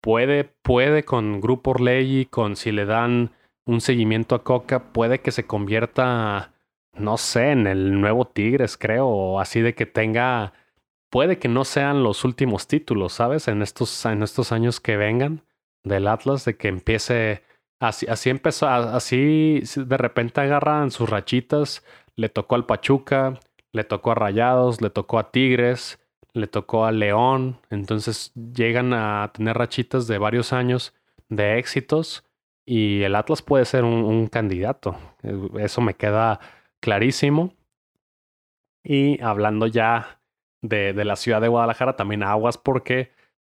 puede, 0.08 0.46
puede 0.46 1.04
con 1.04 1.41
Grupo 1.41 1.72
Orlegi, 1.72 2.28
con 2.28 2.56
si 2.56 2.72
le 2.72 2.86
dan 2.86 3.32
un 3.65 3.82
seguimiento 3.82 4.36
a 4.36 4.43
Coca, 4.46 4.93
puede 4.93 5.20
que 5.20 5.34
se 5.34 5.46
convierta, 5.46 6.54
no 6.93 7.17
sé, 7.17 7.52
en 7.52 7.67
el 7.67 8.00
nuevo 8.00 8.24
Tigres, 8.24 8.78
creo, 8.78 9.38
así 9.38 9.60
de 9.60 9.76
que 9.76 9.86
tenga, 9.86 10.54
puede 11.10 11.39
que 11.39 11.50
no 11.50 11.65
sean 11.65 12.04
los 12.04 12.24
últimos 12.24 12.67
títulos, 12.67 13.12
¿sabes? 13.12 13.50
En 13.50 13.62
estos, 13.62 14.06
en 14.06 14.24
estos 14.24 14.54
años 14.54 14.80
que 14.80 14.96
vengan 14.96 15.41
del 15.84 16.08
Atlas, 16.08 16.46
de 16.46 16.56
que 16.56 16.70
empiece 16.70 17.43
así, 17.82 18.08
así 18.08 18.30
empezó, 18.30 18.70
así 18.70 19.62
de 19.76 19.98
repente 19.98 20.39
agarran 20.39 20.89
sus 20.89 21.10
rachitas, 21.10 21.84
le 22.15 22.29
tocó 22.29 22.56
al 22.56 22.65
Pachuca, 22.65 23.42
le 23.73 23.84
tocó 23.84 24.12
a 24.12 24.15
Rayados, 24.15 24.82
le 24.82 24.90
tocó 24.90 25.19
a 25.19 25.32
Tigres, 25.32 26.00
le 26.38 26.48
tocó 26.48 26.85
a 26.85 26.92
León, 26.92 27.60
entonces 27.69 28.31
llegan 28.35 28.94
a 28.94 29.31
tener 29.33 29.58
rachitas 29.58 30.08
de 30.08 30.17
varios 30.17 30.54
años 30.54 30.94
de 31.29 31.58
éxitos 31.60 32.23
y 32.65 33.04
el 33.04 33.15
Atlas 33.15 33.42
puede 33.42 33.65
ser 33.65 33.83
un, 33.83 34.27
candidato, 34.27 34.98
eso 35.60 35.81
me 35.81 35.96
queda 35.96 36.40
clarísimo. 36.79 37.54
Y 38.83 39.21
hablando 39.21 39.67
ya 39.67 40.21
de, 40.62 40.94
de 40.94 41.06
la 41.06 41.15
ciudad 41.17 41.42
de 41.42 41.50
Guadalajara, 41.50 41.96
también 41.96 42.23
aguas 42.23 42.58
porque 42.58 43.12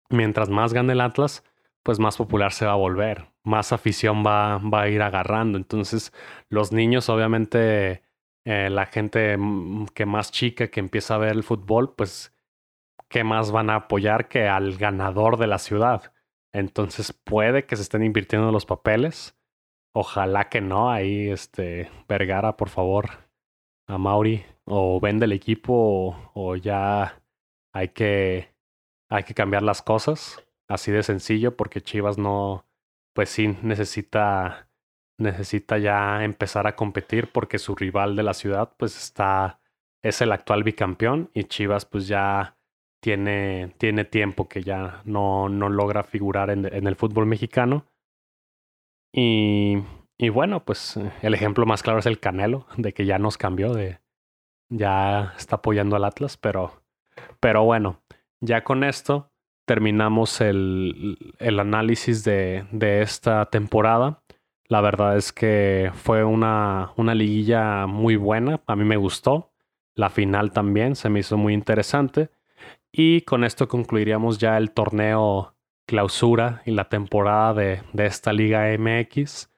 mientras 0.10 0.50
más 0.50 0.74
gane 0.74 0.94
el 0.94 1.02
Atlas, 1.02 1.44
pues 1.84 2.00
más 2.00 2.18
popular 2.18 2.54
se 2.54 2.66
va 2.66 2.74
a 2.74 2.76
volver, 2.76 3.28
más 3.44 3.74
afición 3.74 4.26
va, 4.26 4.58
va 4.58 4.84
a 4.84 4.90
ir 4.90 5.02
agarrando. 5.02 5.58
Entonces, 5.58 6.14
los 6.50 6.72
niños, 6.72 7.10
obviamente, 7.10 8.04
eh, 8.46 8.70
la 8.70 8.86
gente 8.86 9.38
que 9.94 10.06
más 10.06 10.32
chica 10.32 10.70
que 10.70 10.80
empieza 10.80 11.16
a 11.16 11.20
ver 11.20 11.32
el 11.34 11.44
fútbol, 11.44 11.94
pues, 11.96 12.33
¿qué 13.14 13.24
más 13.24 13.52
van 13.52 13.70
a 13.70 13.76
apoyar 13.76 14.28
que 14.28 14.48
al 14.48 14.76
ganador 14.76 15.38
de 15.38 15.46
la 15.46 15.60
ciudad? 15.60 16.12
Entonces, 16.52 17.14
puede 17.14 17.68
que 17.68 17.76
se 17.76 17.84
estén 17.84 18.04
invirtiendo 18.04 18.52
los 18.52 18.66
papeles. 18.66 19.38
Ojalá 19.94 20.50
que 20.50 20.62
no. 20.62 20.90
Ahí, 20.90 21.30
este, 21.30 21.92
Vergara, 22.10 22.58
por 22.58 22.70
favor, 22.70 23.30
a 23.88 24.00
Mauri, 24.00 24.44
o 24.66 25.00
vende 25.00 25.26
el 25.26 25.32
equipo, 25.32 25.74
o, 25.76 26.32
o 26.34 26.56
ya 26.56 27.22
hay 27.72 27.90
que, 27.90 28.52
hay 29.10 29.24
que 29.24 29.36
cambiar 29.36 29.62
las 29.62 29.84
cosas. 29.84 30.44
Así 30.68 30.92
de 30.92 31.04
sencillo, 31.04 31.56
porque 31.56 31.82
Chivas 31.82 32.18
no, 32.18 32.66
pues 33.14 33.30
sí, 33.30 33.60
necesita, 33.62 34.70
necesita 35.20 35.78
ya 35.78 36.24
empezar 36.24 36.66
a 36.66 36.76
competir 36.76 37.32
porque 37.32 37.60
su 37.60 37.76
rival 37.76 38.16
de 38.16 38.24
la 38.24 38.34
ciudad, 38.34 38.74
pues 38.76 38.98
está, 38.98 39.60
es 40.02 40.20
el 40.22 40.32
actual 40.32 40.64
bicampeón 40.64 41.30
y 41.36 41.44
Chivas, 41.44 41.86
pues 41.86 42.08
ya 42.08 42.58
tiene, 43.04 43.74
tiene 43.78 44.06
tiempo 44.06 44.48
que 44.48 44.64
ya 44.64 45.02
no, 45.04 45.50
no 45.50 45.68
logra 45.68 46.04
figurar 46.04 46.50
en, 46.50 46.88
el 46.88 46.96
fútbol 46.96 47.26
mexicano. 47.26 47.86
Y, 49.12 49.80
y, 50.18 50.30
bueno, 50.30 50.64
pues 50.64 50.98
el 51.22 51.34
ejemplo 51.34 51.66
más 51.66 51.84
claro 51.84 52.00
es 52.00 52.06
el 52.06 52.22
Canelo, 52.22 52.66
de 52.78 52.94
que 52.94 53.06
ya 53.06 53.20
nos 53.20 53.38
cambió, 53.38 53.74
de 53.74 54.00
ya 54.70 55.34
está 55.38 55.58
apoyando 55.58 55.98
al 55.98 56.06
Atlas, 56.06 56.38
pero, 56.38 56.82
pero 57.42 57.66
bueno, 57.66 58.02
ya 58.40 58.64
con 58.64 58.86
esto 58.86 59.30
terminamos 59.66 60.40
el, 60.40 61.36
el 61.40 61.60
análisis 61.60 62.24
de, 62.24 62.66
de, 62.72 63.02
esta 63.02 63.48
temporada. 63.48 64.24
La 64.70 64.80
verdad 64.80 65.18
es 65.18 65.34
que 65.34 65.92
fue 65.94 66.24
una, 66.24 66.94
una 66.96 67.14
liguilla 67.14 67.86
muy 67.86 68.16
buena, 68.16 68.62
a 68.66 68.78
mí 68.78 68.86
me 68.86 68.96
gustó. 68.96 69.52
La 69.94 70.10
final 70.10 70.54
también 70.54 70.96
se 70.96 71.10
me 71.10 71.20
hizo 71.20 71.36
muy 71.36 71.54
interesante. 71.54 72.30
Y 72.94 73.22
con 73.22 73.44
esto 73.44 73.68
concluiríamos 73.68 74.38
ya 74.38 74.58
el 74.58 74.72
torneo 74.72 75.56
clausura 75.86 76.62
y 76.66 76.72
la 76.72 76.88
temporada 76.88 77.54
de, 77.54 77.82
de 77.92 78.06
esta 78.06 78.32
Liga 78.32 78.68
MX. 78.78 79.50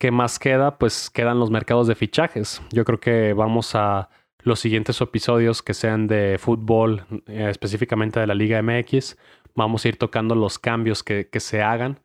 ¿Qué 0.00 0.10
más 0.10 0.38
queda? 0.38 0.78
Pues 0.78 1.10
quedan 1.10 1.38
los 1.38 1.50
mercados 1.50 1.86
de 1.86 1.94
fichajes. 1.94 2.62
Yo 2.72 2.84
creo 2.84 2.98
que 2.98 3.34
vamos 3.34 3.74
a 3.74 4.08
los 4.42 4.60
siguientes 4.60 5.00
episodios 5.00 5.62
que 5.62 5.74
sean 5.74 6.06
de 6.06 6.38
fútbol, 6.38 7.04
eh, 7.26 7.48
específicamente 7.50 8.20
de 8.20 8.26
la 8.26 8.34
Liga 8.34 8.62
MX, 8.62 9.18
vamos 9.54 9.84
a 9.84 9.88
ir 9.88 9.98
tocando 9.98 10.34
los 10.34 10.58
cambios 10.58 11.02
que, 11.02 11.28
se 11.38 11.62
hagan. 11.62 12.00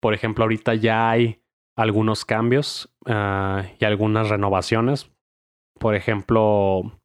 Por 0.00 0.14
ejemplo, 0.14 0.44
ahorita 0.44 0.74
ya 0.74 1.10
hay 1.10 1.42
algunos 1.76 2.24
cambios 2.24 2.94
uh, 3.06 3.62
y 3.78 3.84
algunas 3.84 4.28
renovaciones. 4.28 5.10
Por 5.78 5.94
ejemplo, 5.94 6.99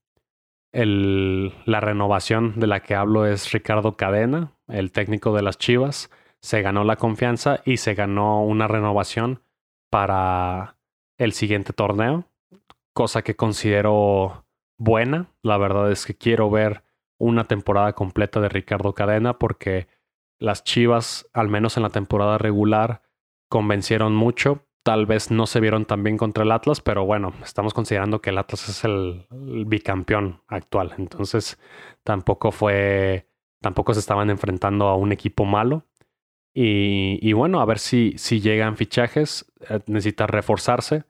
la 0.83 1.79
renovación 1.79 2.59
de 2.59 2.67
la 2.67 2.81
que 2.81 2.95
hablo 2.95 3.25
es 3.25 3.51
Ricardo 3.51 3.95
Cadena, 3.95 4.51
el 4.67 4.91
técnico 4.91 5.33
de 5.33 5.41
las 5.41 5.57
Chivas. 5.57 6.09
Se 6.41 6.61
ganó 6.61 6.83
la 6.83 6.97
confianza 6.97 7.61
y 7.65 7.77
se 7.77 7.93
ganó 7.93 8.43
una 8.43 8.67
renovación 8.67 9.41
para 9.89 10.75
el 11.17 11.31
siguiente 11.31 11.71
torneo, 11.71 12.25
cosa 12.93 13.21
que 13.21 13.35
considero 13.35 14.45
buena. 14.77 15.27
La 15.41 15.57
verdad 15.57 15.91
es 15.91 16.05
que 16.05 16.15
quiero 16.15 16.49
ver 16.49 16.83
una 17.17 17.45
temporada 17.45 17.93
completa 17.93 18.41
de 18.41 18.49
Ricardo 18.49 18.93
Cadena 18.93 19.39
porque 19.39 19.87
las 20.39 20.65
Chivas, 20.65 21.29
al 21.31 21.47
menos 21.47 21.77
en 21.77 21.83
la 21.83 21.89
temporada 21.89 22.37
regular, 22.37 23.01
convencieron 23.49 24.13
mucho. 24.13 24.64
Tal 24.85 25.07
vez 25.07 25.31
no 25.31 25.47
se 25.47 25.59
vieron 25.61 25.85
tan 25.85 26.03
bien 26.03 26.15
contra 26.15 26.43
el 26.43 26.51
Atlas, 26.51 26.79
pero 26.79 27.05
bueno, 27.05 27.33
estamos 27.43 27.73
considerando 27.73 28.21
que 28.21 28.29
el 28.29 28.37
Atlas 28.37 28.69
es 28.69 28.83
el, 28.83 29.25
bicampeón 29.65 30.43
actual. 30.47 30.93
Entonces, 30.99 31.57
tampoco 32.03 32.51
fue, 32.51 33.27
tampoco 33.61 33.95
se 33.95 33.99
estaban 33.99 34.29
enfrentando 34.29 34.85
a 34.85 34.95
un 34.95 35.11
equipo 35.11 35.43
malo. 35.43 35.87
Y, 36.53 37.33
bueno, 37.33 37.61
a 37.61 37.65
ver 37.65 37.79
si, 37.79 38.13
si 38.17 38.41
llegan 38.41 38.77
fichajes. 38.77 39.51
Eh, 39.71 39.79
necesita 39.87 40.27
reforzarse. 40.27 41.05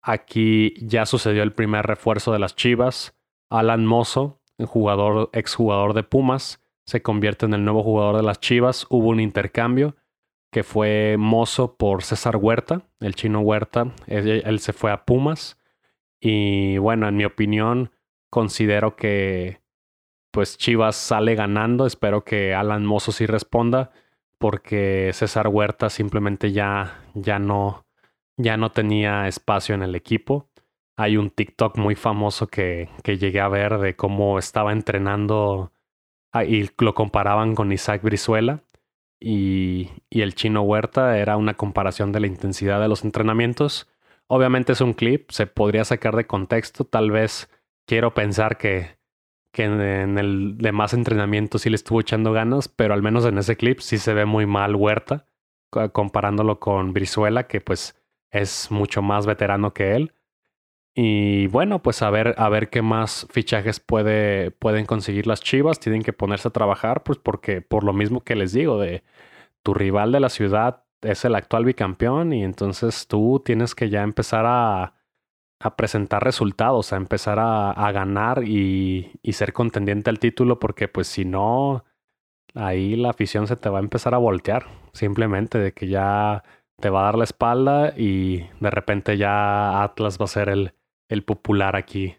Aquí 0.00 0.74
ya 0.80 1.04
sucedió 1.04 1.42
el 1.42 1.52
primer 1.52 1.86
refuerzo 1.86 2.32
de 2.32 2.38
las 2.38 2.54
Chivas. 2.54 3.18
Alan 3.48 3.86
Mozo, 3.86 4.40
jugador, 4.64 5.30
exjugador 5.32 5.94
de 5.94 6.04
Pumas, 6.04 6.62
se 6.86 7.02
convierte 7.02 7.46
en 7.46 7.54
el 7.54 7.64
nuevo 7.64 7.82
jugador 7.82 8.18
de 8.18 8.22
las 8.22 8.38
Chivas. 8.38 8.86
Hubo 8.88 9.08
un 9.08 9.18
intercambio 9.18 9.96
que 10.50 10.64
fue 10.64 11.16
Mozo 11.18 11.76
por 11.76 12.02
César 12.02 12.36
Huerta, 12.36 12.82
el 13.00 13.14
chino 13.14 13.40
Huerta. 13.40 13.92
Él, 14.06 14.58
se 14.60 14.72
fue 14.72 14.90
a 14.90 15.04
Pumas. 15.04 15.58
Y 16.20 16.78
bueno, 16.78 17.08
en 17.08 17.16
mi 17.16 17.24
opinión, 17.24 17.92
considero 18.30 18.96
que 18.96 19.60
pues 20.32 20.58
Chivas 20.58 20.96
sale 20.96 21.34
ganando. 21.34 21.86
Espero 21.86 22.24
que 22.24 22.54
Alan 22.54 22.84
Mozo 22.84 23.12
sí 23.12 23.26
responda. 23.26 23.92
Porque 24.38 25.10
César 25.12 25.48
Huerta 25.48 25.90
simplemente 25.90 26.50
ya, 26.52 27.04
ya 27.14 27.38
no, 27.38 27.86
ya 28.36 28.56
no 28.56 28.72
tenía 28.72 29.28
espacio 29.28 29.74
en 29.74 29.82
el 29.82 29.94
equipo. 29.94 30.48
Hay 30.96 31.16
un 31.16 31.30
TikTok 31.30 31.76
muy 31.78 31.94
famoso 31.94 32.48
que, 32.48 32.88
que 33.04 33.18
llegué 33.18 33.40
a 33.40 33.48
ver 33.48 33.78
de 33.78 33.96
cómo 33.96 34.38
estaba 34.38 34.72
entrenando 34.72 35.72
ah, 36.32 36.44
y 36.44 36.70
lo 36.78 36.94
comparaban 36.94 37.54
con 37.54 37.70
Isaac 37.72 38.02
Brizuela 38.02 38.64
y, 39.20 39.90
y 40.08 40.22
el 40.22 40.34
chino 40.34 40.62
Huerta. 40.62 41.18
Era 41.18 41.36
una 41.36 41.54
comparación 41.54 42.10
de 42.12 42.20
la 42.20 42.26
intensidad 42.26 42.80
de 42.80 42.88
los 42.88 43.04
entrenamientos. 43.04 43.88
Obviamente 44.26 44.72
es 44.72 44.80
un 44.80 44.94
clip, 44.94 45.30
se 45.30 45.46
podría 45.46 45.84
sacar 45.84 46.16
de 46.16 46.26
contexto. 46.26 46.84
Tal 46.84 47.10
vez 47.10 47.50
quiero 47.86 48.14
pensar 48.14 48.56
que, 48.56 48.98
que 49.52 49.64
en, 49.64 50.18
el 50.18 50.56
demás 50.58 50.94
entrenamiento 50.94 51.58
sí 51.58 51.70
le 51.70 51.76
estuvo 51.76 52.00
echando 52.00 52.32
ganas, 52.32 52.68
pero 52.68 52.94
al 52.94 53.02
menos 53.02 53.24
en 53.26 53.38
ese 53.38 53.56
clip 53.56 53.80
sí 53.80 53.98
se 53.98 54.14
ve 54.14 54.24
muy 54.24 54.46
mal 54.46 54.76
Huerta, 54.76 55.26
comparándolo 55.92 56.60
con 56.60 56.92
Brizuela, 56.92 57.46
que 57.46 57.60
pues 57.60 58.00
es 58.30 58.70
mucho 58.70 59.02
más 59.02 59.26
veterano 59.26 59.72
que 59.72 59.96
él. 59.96 60.14
Y 61.02 61.46
bueno, 61.46 61.80
pues 61.82 62.02
a 62.02 62.10
ver, 62.10 62.34
a 62.36 62.50
ver 62.50 62.68
qué 62.68 62.82
más 62.82 63.26
fichajes 63.30 63.80
puede, 63.80 64.50
pueden 64.50 64.84
conseguir 64.84 65.26
las 65.26 65.40
Chivas. 65.40 65.80
Tienen 65.80 66.02
que 66.02 66.12
ponerse 66.12 66.48
a 66.48 66.50
trabajar, 66.50 67.04
pues 67.04 67.18
porque 67.18 67.62
por 67.62 67.84
lo 67.84 67.94
mismo 67.94 68.20
que 68.20 68.36
les 68.36 68.52
digo, 68.52 68.78
de 68.78 69.02
tu 69.62 69.72
rival 69.72 70.12
de 70.12 70.20
la 70.20 70.28
ciudad 70.28 70.84
es 71.00 71.24
el 71.24 71.36
actual 71.36 71.64
bicampeón 71.64 72.34
y 72.34 72.44
entonces 72.44 73.06
tú 73.08 73.40
tienes 73.42 73.74
que 73.74 73.88
ya 73.88 74.02
empezar 74.02 74.44
a, 74.46 74.94
presentar 75.76 76.22
resultados, 76.22 76.92
a 76.92 76.96
empezar 76.96 77.38
a, 77.38 77.70
a 77.70 77.92
ganar 77.92 78.44
y, 78.44 79.12
y, 79.22 79.32
ser 79.32 79.54
contendiente 79.54 80.10
al 80.10 80.18
título, 80.18 80.58
porque 80.58 80.88
pues 80.88 81.06
si 81.06 81.24
no, 81.24 81.84
ahí 82.54 82.96
la 82.96 83.10
afición 83.10 83.46
se 83.46 83.56
te 83.56 83.70
va 83.70 83.78
a 83.78 83.82
empezar 83.82 84.14
a 84.14 84.18
voltear, 84.18 84.66
simplemente 84.92 85.58
de 85.58 85.72
que 85.72 85.88
ya 85.88 86.44
te 86.80 86.90
va 86.90 87.02
a 87.02 87.04
dar 87.04 87.18
la 87.18 87.24
espalda 87.24 87.94
y 87.96 88.48
de 88.60 88.70
repente 88.70 89.16
ya 89.16 89.82
Atlas 89.82 90.18
va 90.18 90.24
a 90.24 90.28
ser 90.28 90.48
el, 90.50 90.74
el 91.10 91.24
popular 91.24 91.76
aquí. 91.76 92.16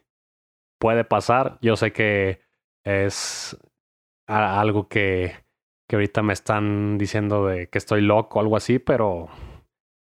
Puede 0.79 1.03
pasar, 1.03 1.57
yo 1.61 1.75
sé 1.75 1.91
que 1.91 2.41
es 2.83 3.57
algo 4.27 4.87
que, 4.87 5.33
que 5.87 5.95
ahorita 5.95 6.21
me 6.21 6.33
están 6.33 6.97
diciendo 6.97 7.47
de 7.47 7.67
que 7.69 7.77
estoy 7.77 8.01
loco 8.01 8.37
o 8.37 8.41
algo 8.41 8.57
así, 8.57 8.79
pero 8.79 9.29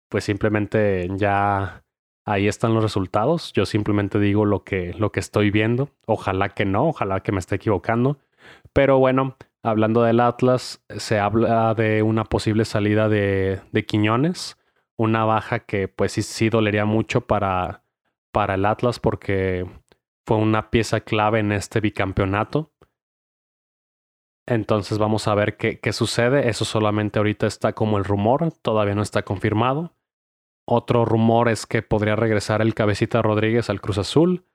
pues 0.10 0.24
simplemente 0.24 1.08
ya 1.16 1.84
ahí 2.26 2.48
están 2.48 2.74
los 2.74 2.84
resultados. 2.84 3.54
Yo 3.54 3.66
simplemente 3.66 4.20
digo 4.20 4.46
lo 4.46 4.64
que, 4.64 4.94
lo 4.94 5.12
que 5.12 5.20
estoy 5.20 5.52
viendo. 5.52 5.90
Ojalá 6.06 6.50
que 6.50 6.66
no, 6.66 6.88
ojalá 6.88 7.22
que 7.22 7.32
me 7.32 7.40
esté 7.40 7.56
equivocando. 7.56 8.20
Pero 8.74 9.00
bueno, 9.00 9.38
hablando 9.64 10.04
del 10.04 10.20
Atlas, 10.20 10.84
se 10.90 11.20
habla 11.20 11.74
de 11.74 12.04
una 12.04 12.24
posible 12.26 12.66
salida 12.66 13.10
de, 13.10 13.62
de 13.72 13.86
Quiñones, 13.86 14.58
una 14.98 15.26
baja 15.26 15.60
que 15.60 15.88
pues 15.88 16.14
sí, 16.14 16.22
sí 16.22 16.50
dolería 16.50 16.86
mucho 16.86 17.22
para, 17.22 17.81
para 18.32 18.56
el 18.56 18.66
Atlas 18.66 19.00
porque 19.00 19.66
fue 20.26 20.38
una 20.38 20.70
pieza 20.70 21.02
clave 21.02 21.40
en 21.40 21.52
este 21.52 21.80
bicampeonato. 21.80 22.72
Entonces 24.48 24.98
vamos 24.98 25.28
a 25.28 25.36
ver 25.36 25.58
qué, 25.58 25.80
qué, 25.80 25.94
sucede. 25.94 26.50
Eso 26.50 26.66
solamente 26.66 27.20
ahorita 27.20 27.48
está 27.48 27.74
como 27.74 27.98
el 27.98 28.04
rumor, 28.04 28.52
todavía 28.62 28.96
no 28.96 29.02
está 29.02 29.24
confirmado. 29.24 29.96
Otro 30.68 31.06
rumor 31.06 31.50
es 31.50 31.66
que 31.66 31.82
podría 31.82 32.16
regresar 32.16 32.62
el 32.62 32.74
cabecita 32.74 33.22
Rodríguez 33.22 33.70
al 33.70 33.82
Cruz 33.82 33.98
Azul. 33.98 34.46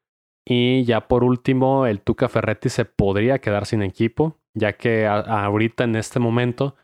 Y 0.48 0.84
ya 0.84 1.08
por 1.08 1.24
último, 1.24 1.86
el 1.86 2.00
Tuca 2.00 2.28
Ferretti 2.28 2.68
se 2.68 2.84
podría 2.84 3.40
quedar 3.40 3.66
sin 3.66 3.82
equipo, 3.82 4.40
ya 4.54 4.74
que 4.74 5.06
ahorita 5.06 5.84
en 5.84 5.96
este 5.96 6.20
momento 6.20 6.76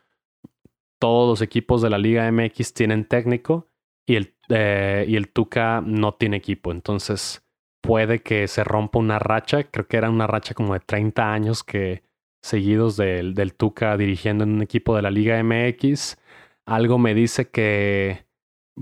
todos 0.99 1.29
los 1.29 1.41
equipos 1.41 1.81
de 1.81 1.89
la 1.89 1.97
Liga 1.97 2.29
MX 2.29 2.73
tienen 2.73 3.05
técnico 3.05 3.69
y 4.05 4.15
el, 4.15 4.32
eh, 4.49 5.05
y 5.07 5.15
el 5.15 5.29
Tuca 5.31 5.81
no 5.81 6.13
tiene 6.13 6.37
equipo. 6.37 6.71
Entonces 6.71 7.45
puede 7.81 8.21
que 8.21 8.47
se 8.47 8.63
rompa 8.63 8.99
una 8.99 9.19
racha, 9.19 9.63
creo 9.65 9.87
que 9.87 9.97
era 9.97 10.09
una 10.09 10.27
racha 10.27 10.53
como 10.53 10.73
de 10.73 10.79
30 10.79 11.33
años 11.33 11.63
que 11.63 12.03
seguidos 12.41 12.97
del, 12.97 13.33
del 13.33 13.53
Tuca 13.55 13.97
dirigiendo 13.97 14.43
en 14.43 14.53
un 14.53 14.61
equipo 14.61 14.95
de 14.95 15.01
la 15.01 15.11
Liga 15.11 15.41
MX. 15.43 16.17
Algo 16.65 16.97
me 16.97 17.13
dice 17.13 17.49
que 17.49 18.25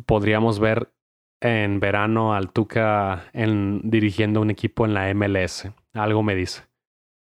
podríamos 0.05 0.59
ver 0.59 0.93
en 1.41 1.79
verano 1.79 2.33
al 2.33 2.51
Tuca 2.51 3.29
en, 3.33 3.81
dirigiendo 3.83 4.41
un 4.41 4.51
equipo 4.51 4.85
en 4.85 4.93
la 4.93 5.13
MLS. 5.13 5.69
Algo 5.93 6.23
me 6.23 6.35
dice. 6.35 6.63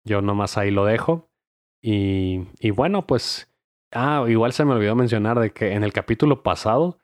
Yo 0.06 0.22
nomás 0.22 0.58
ahí 0.58 0.72
lo 0.72 0.86
dejo. 0.86 1.30
Y, 1.82 2.48
y 2.60 2.72
bueno, 2.72 3.08
pues. 3.08 3.46
Ah, 3.92 4.26
igual 4.28 4.54
se 4.54 4.66
me 4.66 4.74
olvidó 4.74 4.96
mencionar 4.96 5.40
de 5.40 5.52
que 5.52 5.74
en 5.74 5.84
el 5.84 5.94
capítulo 5.94 6.44
pasado 6.44 7.00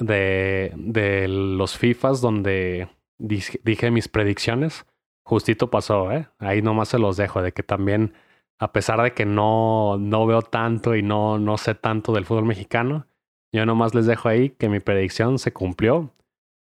de, 0.00 0.72
de 0.76 1.28
los 1.28 1.76
FIFAs 1.76 2.20
donde 2.20 2.88
dije, 3.18 3.90
mis 3.90 4.08
predicciones. 4.08 4.86
Justito 5.24 5.70
pasó, 5.70 6.10
¿eh? 6.12 6.28
Ahí 6.38 6.62
nomás 6.62 6.88
se 6.88 6.98
los 6.98 7.16
dejo, 7.16 7.42
de 7.42 7.52
que 7.52 7.62
también, 7.62 8.14
a 8.58 8.72
pesar 8.72 9.02
de 9.02 9.12
que 9.12 9.26
no, 9.26 9.98
no 9.98 10.26
veo 10.26 10.42
tanto 10.42 10.96
y 10.96 11.02
no, 11.02 11.38
no 11.38 11.58
sé 11.58 11.74
tanto 11.74 12.12
del 12.12 12.24
fútbol 12.24 12.46
mexicano, 12.46 13.06
yo 13.52 13.66
nomás 13.66 13.94
les 13.94 14.06
dejo 14.06 14.28
ahí 14.28 14.50
que 14.50 14.68
mi 14.68 14.80
predicción 14.80 15.38
se 15.38 15.52
cumplió. 15.52 16.14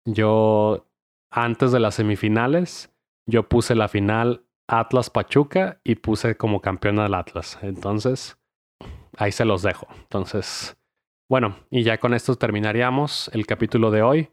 Yo, 0.05 0.85
antes 1.31 1.71
de 1.71 1.79
las 1.79 1.95
semifinales, 1.95 2.93
yo 3.25 3.47
puse 3.47 3.75
la 3.75 3.87
final 3.87 4.45
Atlas 4.67 5.09
Pachuca 5.09 5.79
y 5.83 5.95
puse 5.95 6.35
como 6.35 6.61
campeón 6.61 6.99
al 6.99 7.13
Atlas. 7.13 7.57
Entonces, 7.61 8.37
ahí 9.17 9.31
se 9.31 9.45
los 9.45 9.61
dejo. 9.61 9.87
Entonces, 10.01 10.76
bueno, 11.29 11.57
y 11.69 11.83
ya 11.83 11.97
con 11.97 12.13
esto 12.13 12.35
terminaríamos 12.35 13.29
el 13.33 13.45
capítulo 13.45 13.91
de 13.91 14.01
hoy. 14.01 14.29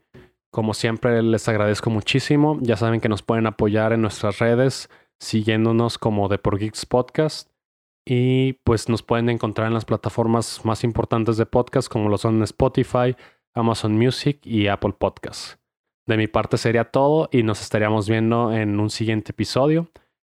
Como 0.49 0.73
siempre, 0.73 1.21
les 1.21 1.47
agradezco 1.49 1.89
muchísimo. 1.89 2.57
Ya 2.61 2.77
saben 2.77 3.01
que 3.01 3.09
nos 3.09 3.21
pueden 3.21 3.47
apoyar 3.47 3.91
en 3.91 4.01
nuestras 4.01 4.39
redes, 4.39 4.89
siguiéndonos 5.19 5.97
como 5.97 6.29
The 6.29 6.37
Por 6.37 6.57
Geeks 6.57 6.85
Podcast. 6.85 7.49
Y 8.07 8.53
pues 8.63 8.87
nos 8.87 9.03
pueden 9.03 9.29
encontrar 9.29 9.67
en 9.67 9.73
las 9.73 9.83
plataformas 9.83 10.63
más 10.63 10.83
importantes 10.83 11.37
de 11.37 11.45
podcast, 11.45 11.89
como 11.89 12.07
lo 12.07 12.17
son 12.17 12.41
Spotify, 12.43 13.15
Amazon 13.53 13.97
Music 13.97 14.39
y 14.43 14.67
Apple 14.67 14.93
Podcasts. 14.97 15.57
De 16.07 16.17
mi 16.17 16.27
parte 16.27 16.57
sería 16.57 16.85
todo 16.85 17.29
y 17.31 17.43
nos 17.43 17.61
estaríamos 17.61 18.07
viendo 18.07 18.53
en 18.53 18.79
un 18.79 18.89
siguiente 18.89 19.31
episodio. 19.31 19.89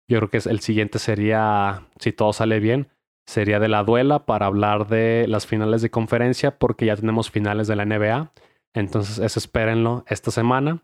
Yo 0.09 0.19
creo 0.19 0.31
que 0.31 0.49
el 0.49 0.61
siguiente 0.61 0.99
sería, 0.99 1.89
si 1.99 2.13
todo 2.13 2.33
sale 2.33 2.61
bien, 2.61 2.89
sería 3.27 3.59
de 3.59 3.69
la 3.69 3.85
duela 3.85 4.27
para 4.27 4.47
hablar 4.47 4.87
de 4.87 5.27
las 5.29 5.47
finales 5.47 5.83
de 5.83 5.91
conferencia 5.91 6.59
porque 6.59 6.87
ya 6.87 6.97
tenemos 6.97 7.31
finales 7.31 7.67
de 7.67 7.77
la 7.77 7.85
NBA. 7.85 8.33
Entonces, 8.75 9.19
eso 9.19 9.39
espérenlo 9.39 10.05
esta 10.09 10.31
semana. 10.31 10.83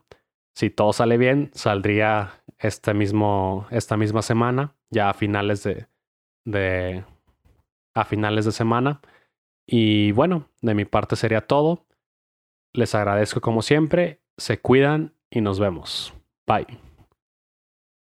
Si 0.55 0.69
todo 0.69 0.93
sale 0.93 1.17
bien, 1.17 1.51
saldría 1.53 2.43
este 2.59 2.93
mismo, 2.93 3.67
esta 3.71 3.97
misma 3.97 4.21
semana, 4.21 4.75
ya 4.89 5.09
a 5.09 5.13
finales 5.13 5.63
de, 5.63 5.87
de, 6.45 7.03
a 7.95 8.05
finales 8.05 8.45
de 8.45 8.51
semana. 8.51 9.01
Y 9.67 10.11
bueno, 10.11 10.49
de 10.61 10.73
mi 10.73 10.85
parte 10.85 11.15
sería 11.15 11.41
todo. 11.41 11.85
Les 12.73 12.95
agradezco 12.95 13.41
como 13.41 13.61
siempre, 13.61 14.21
se 14.37 14.59
cuidan 14.59 15.13
y 15.29 15.41
nos 15.41 15.59
vemos. 15.59 16.13
Bye. 16.47 16.90